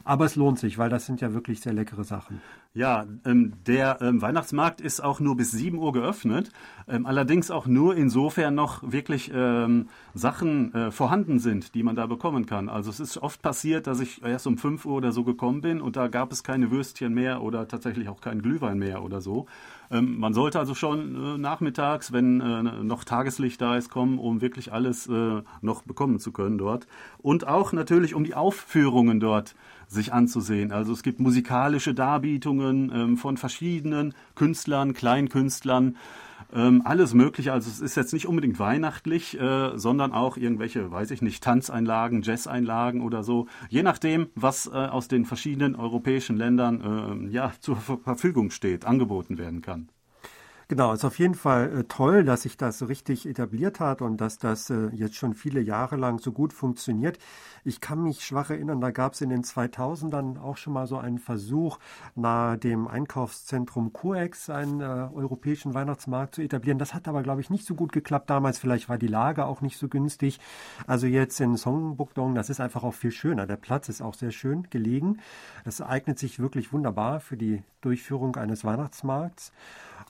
Aber 0.04 0.26
es 0.26 0.36
lohnt 0.36 0.58
sich, 0.58 0.80
weil 0.80 0.90
das 0.90 1.06
sind 1.06 1.22
ja 1.22 1.34
wirklich 1.34 1.62
sehr 1.62 1.74
leckere 1.74 2.04
Sachen. 2.04 2.42
Ja, 2.74 3.06
ähm, 3.26 3.54
der 3.68 4.02
ähm, 4.02 4.22
Weihnachtsmarkt 4.22 4.80
ist 4.80 5.04
auch 5.04 5.20
nur 5.20 5.36
bis 5.36 5.52
7 5.52 5.78
Uhr 5.78 5.92
geöffnet, 5.92 6.52
ähm, 6.88 7.06
allerdings 7.06 7.52
auch 7.52 7.68
nur 7.68 7.98
insofern 7.98 8.56
noch 8.56 8.90
wirklich 8.90 9.30
ähm, 9.34 9.90
Sachen 10.14 10.74
äh, 10.74 10.90
vorhanden 10.90 11.40
sind, 11.40 11.76
die 11.76 11.84
man 11.84 11.98
da 11.98 12.06
bekommen 12.06 12.46
kann. 12.46 12.70
Also 12.70 12.90
es 12.90 13.02
ist 13.02 13.18
oft 13.18 13.42
passiert, 13.42 13.88
dass 13.88 14.00
ich 14.00 14.24
erst 14.24 14.48
um 14.48 14.51
5 14.58 14.86
Uhr 14.86 14.94
oder 14.94 15.12
so 15.12 15.24
gekommen 15.24 15.62
bin 15.62 15.82
und 15.82 15.96
da 15.96 16.08
gab 16.08 16.32
es 16.32 16.44
keine 16.44 16.72
Würstchen 16.72 17.14
mehr 17.14 17.42
oder 17.42 17.68
tatsächlich 17.68 18.10
auch 18.10 18.22
keinen 18.22 18.42
Glühwein 18.42 18.80
mehr 18.80 19.04
oder 19.04 19.22
so. 19.22 19.48
Ähm, 19.92 20.20
man 20.20 20.34
sollte 20.34 20.60
also 20.60 20.74
schon 20.74 21.16
äh, 21.16 21.38
nachmittags, 21.38 22.12
wenn 22.12 22.40
äh, 22.42 22.84
noch 22.84 23.04
Tageslicht 23.04 23.62
da 23.62 23.78
ist, 23.78 23.90
kommen, 23.90 24.20
um 24.20 24.42
wirklich 24.42 24.72
alles 24.72 25.08
äh, 25.08 25.42
noch 25.62 25.84
bekommen 25.84 26.20
zu 26.20 26.32
können 26.32 26.58
dort. 26.58 26.88
Und 27.18 27.48
auch 27.48 27.74
natürlich, 27.74 28.16
um 28.16 28.24
die 28.24 28.36
Aufführungen 28.36 29.20
dort 29.20 29.56
sich 29.88 30.14
anzusehen. 30.14 30.72
Also 30.72 30.94
es 30.94 31.04
gibt 31.04 31.20
musikalische 31.20 31.94
Darbietungen 31.94 32.92
ähm, 32.94 33.18
von 33.18 33.38
verschiedenen 33.38 34.14
Künstlern, 34.36 34.94
Kleinkünstlern, 34.94 35.98
ähm, 36.54 36.82
alles 36.86 37.14
Mögliche. 37.14 37.54
Also 37.54 37.70
es 37.70 37.80
ist 37.80 37.96
jetzt 37.96 38.14
nicht 38.14 38.28
unbedingt 38.28 38.60
weihnachtlich, 38.60 39.40
äh, 39.40 39.78
sondern 39.78 40.12
auch 40.12 40.38
irgendwelche, 40.38 40.92
weiß 40.92 41.12
ich 41.12 41.22
nicht, 41.22 41.44
Tanzeinlagen, 41.44 42.22
Jazzeinlagen 42.22 43.02
oder 43.02 43.24
so. 43.24 43.48
Je 43.70 43.84
nachdem, 43.84 44.28
was 44.36 44.68
äh, 44.68 44.72
aus 44.72 45.08
den 45.08 45.26
verschiedenen 45.26 45.76
europäischen 45.76 46.38
Ländern 46.38 47.30
äh, 47.30 47.34
ja, 47.34 47.52
zur 47.60 47.78
Verfügung 47.78 48.52
steht, 48.52 48.86
angeboten 48.86 49.38
werden 49.38 49.62
kann. 49.62 49.90
Genau, 50.72 50.94
ist 50.94 51.04
auf 51.04 51.20
jeden 51.20 51.36
Fall 51.36 51.80
äh, 51.80 51.84
toll, 51.84 52.24
dass 52.24 52.44
sich 52.44 52.56
das 52.56 52.80
so 52.80 52.86
richtig 52.86 53.28
etabliert 53.28 53.82
hat 53.82 54.02
und 54.02 54.22
dass 54.22 54.38
das 54.38 54.70
äh, 54.70 54.88
jetzt 54.94 55.18
schon 55.18 55.34
viele 55.34 55.60
Jahre 55.60 55.98
lang 55.98 56.18
so 56.20 56.32
gut 56.32 56.54
funktioniert. 56.54 57.20
Ich 57.66 57.82
kann 57.82 58.02
mich 58.02 58.24
schwach 58.24 58.52
erinnern, 58.52 58.80
da 58.80 58.92
gab 58.92 59.12
es 59.12 59.20
in 59.20 59.32
den 59.32 59.44
2000ern 59.44 60.40
auch 60.40 60.56
schon 60.56 60.72
mal 60.72 60.88
so 60.88 60.98
einen 60.98 61.20
Versuch, 61.20 61.78
nahe 62.16 62.58
dem 62.58 62.88
Einkaufszentrum 62.88 63.92
Coex 63.92 64.50
einen 64.50 64.80
äh, 64.80 65.10
europäischen 65.14 65.74
Weihnachtsmarkt 65.74 66.36
zu 66.36 66.42
etablieren. 66.42 66.80
Das 66.80 66.94
hat 66.94 67.10
aber, 67.10 67.22
glaube 67.22 67.42
ich, 67.42 67.50
nicht 67.50 67.66
so 67.66 67.76
gut 67.76 67.92
geklappt 67.92 68.30
damals. 68.30 68.58
Vielleicht 68.58 68.88
war 68.88 68.98
die 68.98 69.08
Lage 69.08 69.48
auch 69.48 69.60
nicht 69.60 69.78
so 69.78 69.90
günstig. 69.90 70.40
Also 70.88 71.06
jetzt 71.06 71.42
in 71.42 71.58
Songbukdong, 71.58 72.34
das 72.34 72.50
ist 72.50 72.62
einfach 72.62 72.86
auch 72.86 72.94
viel 72.94 73.12
schöner. 73.12 73.46
Der 73.46 73.58
Platz 73.58 73.90
ist 73.90 74.02
auch 74.02 74.14
sehr 74.14 74.32
schön 74.32 74.70
gelegen. 74.70 75.18
Es 75.66 75.82
eignet 75.82 76.18
sich 76.18 76.40
wirklich 76.40 76.72
wunderbar 76.72 77.20
für 77.20 77.36
die 77.36 77.62
Durchführung 77.82 78.38
eines 78.38 78.64
Weihnachtsmarkts. 78.64 79.52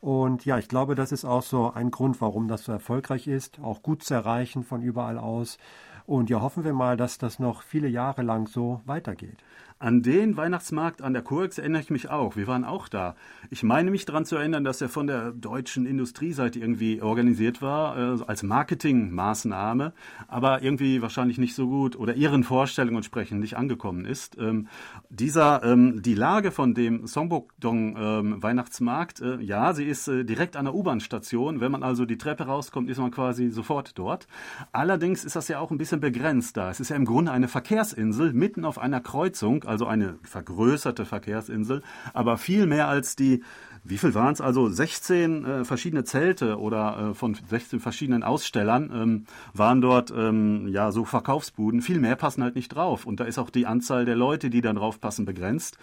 Und 0.02 0.46
ja, 0.46 0.58
ich 0.58 0.68
glaube, 0.68 0.96
das 0.96 1.12
ist 1.12 1.26
auch 1.26 1.44
so 1.44 1.72
ein 1.72 1.92
Grund, 1.92 2.22
warum 2.22 2.48
das 2.48 2.66
so 2.66 2.72
erfolgreich 2.72 3.28
ist, 3.28 3.60
auch 3.62 3.84
gut 3.84 4.04
zu 4.04 4.16
erreichen 4.16 4.64
von 4.64 4.82
überall 4.82 5.20
aus. 5.20 5.60
Und 6.08 6.30
ja, 6.32 6.42
hoffen 6.42 6.64
wir 6.64 6.74
mal, 6.74 6.98
dass 6.98 7.20
das 7.20 7.38
noch 7.38 7.62
viele 7.62 7.88
Jahre 7.88 8.24
lang 8.24 8.48
so 8.48 8.82
weitergeht. 8.86 9.38
An 9.82 10.04
den 10.04 10.38
Weihnachtsmarkt 10.38 11.02
an 11.02 11.14
der 11.14 11.24
Kurx 11.24 11.58
erinnere 11.58 11.82
ich 11.82 11.90
mich 11.90 12.08
auch. 12.12 12.36
Wir 12.36 12.46
waren 12.46 12.66
auch 12.66 12.88
da. 12.88 13.16
Ich 13.50 13.64
meine 13.64 13.90
mich 13.90 14.06
daran 14.06 14.26
zu 14.26 14.36
erinnern, 14.36 14.64
dass 14.64 14.80
er 14.80 14.90
von 14.90 15.08
der 15.08 15.32
deutschen 15.32 15.88
Industrieseite 15.88 16.60
irgendwie 16.60 17.02
organisiert 17.02 17.64
war, 17.64 17.98
äh, 17.98 18.24
als 18.28 18.44
Marketingmaßnahme, 18.44 19.94
aber 20.28 20.62
irgendwie 20.62 21.02
wahrscheinlich 21.02 21.40
nicht 21.40 21.56
so 21.56 21.68
gut 21.68 21.96
oder 21.96 22.14
ihren 22.14 22.44
Vorstellungen 22.44 22.98
entsprechend 22.98 23.40
nicht 23.40 23.58
angekommen 23.58 24.06
ist. 24.06 24.38
Ähm, 24.38 24.68
dieser, 25.10 25.64
ähm, 25.64 26.04
die 26.04 26.14
Lage 26.14 26.52
von 26.52 26.76
dem 26.76 27.08
Songbokdong 27.08 27.96
ähm, 27.98 28.44
Weihnachtsmarkt, 28.44 29.22
äh, 29.22 29.40
ja, 29.40 29.74
sie 29.74 29.86
ist 29.86 30.08
äh, 30.08 30.24
direkt 30.26 30.58
an 30.58 30.66
der 30.66 30.76
U-Bahn-Station. 30.76 31.60
Wenn 31.60 31.72
man 31.72 31.82
also 31.82 32.06
die 32.06 32.20
Treppe 32.20 32.44
rauskommt, 32.44 32.88
ist 32.88 33.00
man 33.00 33.10
quasi 33.10 33.50
sofort 33.50 33.98
dort. 33.98 34.28
Allerdings 34.74 35.26
ist 35.26 35.36
das 35.36 35.48
ja 35.48 35.58
auch 35.58 35.72
ein 35.72 35.80
bisschen 35.80 36.02
begrenzt 36.02 36.56
da. 36.56 36.70
Es 36.70 36.80
ist 36.80 36.90
ja 36.90 36.96
im 36.96 37.06
Grunde 37.06 37.32
eine 37.32 37.48
Verkehrsinsel 37.48 38.32
mitten 38.34 38.64
auf 38.64 38.78
einer 38.78 39.00
Kreuzung 39.00 39.64
also 39.72 39.88
eine 39.88 40.20
vergrößerte 40.22 41.06
Verkehrsinsel, 41.06 41.82
aber 42.14 42.38
viel 42.38 42.68
mehr 42.68 42.90
als 42.90 43.16
die 43.16 43.42
wie 43.84 43.98
viel 43.98 44.14
waren 44.14 44.34
es? 44.34 44.42
Also 44.42 44.70
16 44.70 45.46
äh, 45.46 45.66
verschiedene 45.66 46.04
Zelte 46.04 46.60
oder 46.60 47.12
äh, 47.12 47.14
von 47.16 47.34
16 47.34 47.80
verschiedenen 47.80 48.22
Ausstellern 48.22 48.92
ähm, 48.94 49.26
waren 49.54 49.82
dort 49.82 50.14
ähm, 50.16 50.68
ja 50.68 50.92
so 50.92 51.04
Verkaufsbuden. 51.04 51.82
Viel 51.82 52.00
mehr 52.00 52.16
passen 52.16 52.44
halt 52.44 52.56
nicht 52.56 52.70
drauf. 52.70 53.08
Und 53.08 53.20
da 53.20 53.24
ist 53.24 53.40
auch 53.40 53.50
die 53.50 53.66
Anzahl 53.66 54.06
der 54.06 54.16
Leute, 54.16 54.52
die 54.52 54.62
dann 54.62 54.76
drauf 54.76 55.00
passen, 55.00 55.26
begrenzt. 55.26 55.80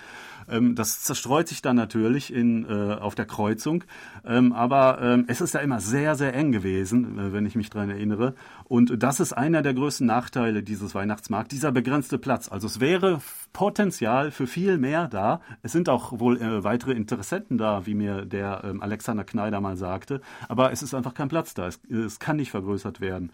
Ähm, 0.51 0.75
das 0.75 1.03
zerstreut 1.03 1.49
sich 1.49 1.63
dann 1.63 1.77
natürlich 1.77 2.33
in, 2.33 2.65
äh, 2.65 2.95
auf 2.95 3.15
der 3.15 3.27
Kreuzung. 3.27 3.85
Ähm, 4.27 4.53
aber 4.53 4.99
ähm, 5.01 5.25
es 5.29 5.41
ist 5.41 5.55
ja 5.55 5.61
immer 5.61 5.81
sehr, 5.81 6.15
sehr 6.15 6.35
eng 6.35 6.53
gewesen, 6.53 7.19
äh, 7.19 7.33
wenn 7.33 7.47
ich 7.47 7.55
mich 7.55 7.71
daran 7.71 7.91
erinnere. 7.91 8.35
Und 8.65 9.03
das 9.03 9.21
ist 9.21 9.33
einer 9.33 9.63
der 9.63 9.75
größten 9.75 10.07
Nachteile 10.07 10.63
dieses 10.63 10.95
Weihnachtsmarkts, 10.95 11.51
dieser 11.51 11.73
begrenzte 11.73 12.19
Platz. 12.19 12.49
Also 12.51 12.67
es 12.67 12.81
wäre 12.81 13.21
Potenzial 13.53 14.31
für 14.31 14.47
viel 14.47 14.79
mehr 14.79 15.09
da. 15.09 15.41
Es 15.63 15.73
sind 15.73 15.89
auch 15.89 16.19
wohl 16.19 16.41
äh, 16.41 16.65
weitere 16.65 16.93
Interessenten 16.93 17.59
da, 17.59 17.87
wie 17.87 17.95
mir 17.95 18.25
der 18.25 18.63
ähm, 18.65 18.83
Alexander 18.83 19.25
Kneider 19.25 19.61
mal 19.61 19.77
sagte. 19.77 20.21
Aber 20.49 20.73
es 20.73 20.83
ist 20.83 20.95
einfach 20.95 21.15
kein 21.15 21.29
Platz 21.29 21.55
da. 21.55 21.67
Es, 21.67 21.81
es 21.91 22.19
kann 22.19 22.37
nicht 22.37 22.51
vergrößert 22.51 23.01
werden. 23.01 23.33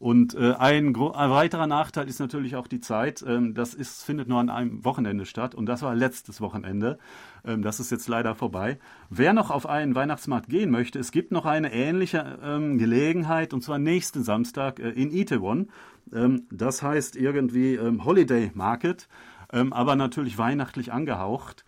Und 0.00 0.34
äh, 0.34 0.54
ein, 0.54 0.96
ein, 0.96 1.30
weiterer 1.30 1.66
Nachteil 1.66 2.08
ist 2.08 2.20
natürlich 2.20 2.56
auch 2.56 2.66
die 2.66 2.80
Zeit. 2.80 3.22
Ähm, 3.28 3.52
das 3.52 3.74
ist, 3.74 4.02
findet 4.02 4.28
nur 4.28 4.40
an 4.40 4.48
einem 4.48 4.82
Wochenende 4.82 5.26
statt 5.26 5.54
und 5.54 5.66
das 5.66 5.82
war 5.82 5.94
letztes 5.94 6.40
Wochenende. 6.40 6.98
Ähm, 7.44 7.60
das 7.60 7.80
ist 7.80 7.90
jetzt 7.90 8.08
leider 8.08 8.34
vorbei. 8.34 8.78
Wer 9.10 9.34
noch 9.34 9.50
auf 9.50 9.66
einen 9.66 9.94
Weihnachtsmarkt 9.94 10.48
gehen 10.48 10.70
möchte, 10.70 10.98
es 10.98 11.12
gibt 11.12 11.32
noch 11.32 11.44
eine 11.44 11.70
ähnliche 11.74 12.38
ähm, 12.42 12.78
Gelegenheit 12.78 13.52
und 13.52 13.62
zwar 13.62 13.78
nächsten 13.78 14.24
Samstag 14.24 14.80
äh, 14.80 14.88
in 14.88 15.10
Itaewon. 15.10 15.68
Ähm, 16.14 16.46
das 16.50 16.82
heißt 16.82 17.14
irgendwie 17.16 17.74
ähm, 17.74 18.02
Holiday 18.02 18.52
Market, 18.54 19.06
ähm, 19.52 19.74
aber 19.74 19.96
natürlich 19.96 20.38
weihnachtlich 20.38 20.92
angehaucht. 20.92 21.66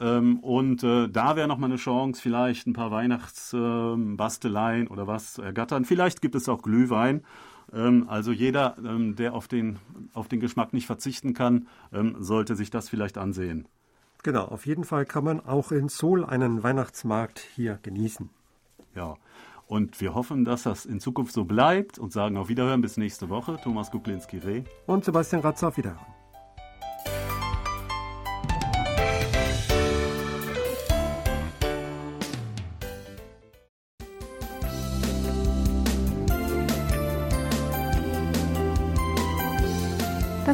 Und 0.00 0.84
äh, 0.84 1.08
da 1.08 1.34
wäre 1.34 1.48
noch 1.48 1.58
mal 1.58 1.66
eine 1.66 1.74
Chance, 1.74 2.22
vielleicht 2.22 2.68
ein 2.68 2.72
paar 2.72 2.92
Weihnachtsbasteleien 2.92 4.86
ähm, 4.86 4.92
oder 4.92 5.08
was 5.08 5.32
zu 5.32 5.42
ergattern. 5.42 5.84
Vielleicht 5.84 6.22
gibt 6.22 6.36
es 6.36 6.48
auch 6.48 6.62
Glühwein. 6.62 7.24
Ähm, 7.72 8.06
also 8.08 8.32
jeder, 8.32 8.76
ähm, 8.78 9.16
der 9.16 9.34
auf 9.34 9.48
den, 9.48 9.78
auf 10.14 10.28
den 10.28 10.40
Geschmack 10.40 10.72
nicht 10.72 10.86
verzichten 10.86 11.34
kann, 11.34 11.68
ähm, 11.92 12.16
sollte 12.18 12.56
sich 12.56 12.70
das 12.70 12.88
vielleicht 12.88 13.18
ansehen. 13.18 13.66
Genau, 14.22 14.44
auf 14.46 14.66
jeden 14.66 14.84
Fall 14.84 15.06
kann 15.06 15.24
man 15.24 15.40
auch 15.40 15.70
in 15.70 15.88
Seoul 15.88 16.24
einen 16.24 16.62
Weihnachtsmarkt 16.62 17.38
hier 17.38 17.78
genießen. 17.82 18.30
Ja, 18.94 19.16
und 19.66 20.00
wir 20.00 20.14
hoffen, 20.14 20.44
dass 20.44 20.64
das 20.64 20.86
in 20.86 20.98
Zukunft 20.98 21.32
so 21.32 21.44
bleibt 21.44 21.98
und 21.98 22.12
sagen 22.12 22.36
auf 22.36 22.48
Wiederhören 22.48 22.80
bis 22.80 22.96
nächste 22.96 23.28
Woche. 23.28 23.58
Thomas 23.62 23.90
Kuklinski-Reh. 23.90 24.64
Und 24.86 25.04
Sebastian 25.04 25.42
Ratzer 25.42 25.68
auf 25.68 25.76
Wiederhören. 25.76 26.17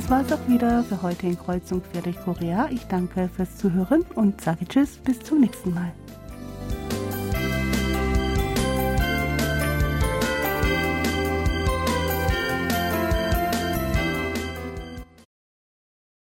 Das 0.04 0.10
war's 0.10 0.32
auch 0.32 0.48
wieder 0.48 0.84
für 0.84 1.00
heute 1.00 1.28
in 1.28 1.38
Kreuzung 1.38 1.80
quer 1.90 2.12
Korea. 2.12 2.68
Ich 2.70 2.84
danke 2.88 3.30
fürs 3.34 3.56
Zuhören 3.56 4.02
und 4.14 4.38
sage 4.38 4.66
Tschüss, 4.68 4.98
bis 4.98 5.18
zum 5.20 5.40
nächsten 5.40 5.72
Mal. 5.72 5.94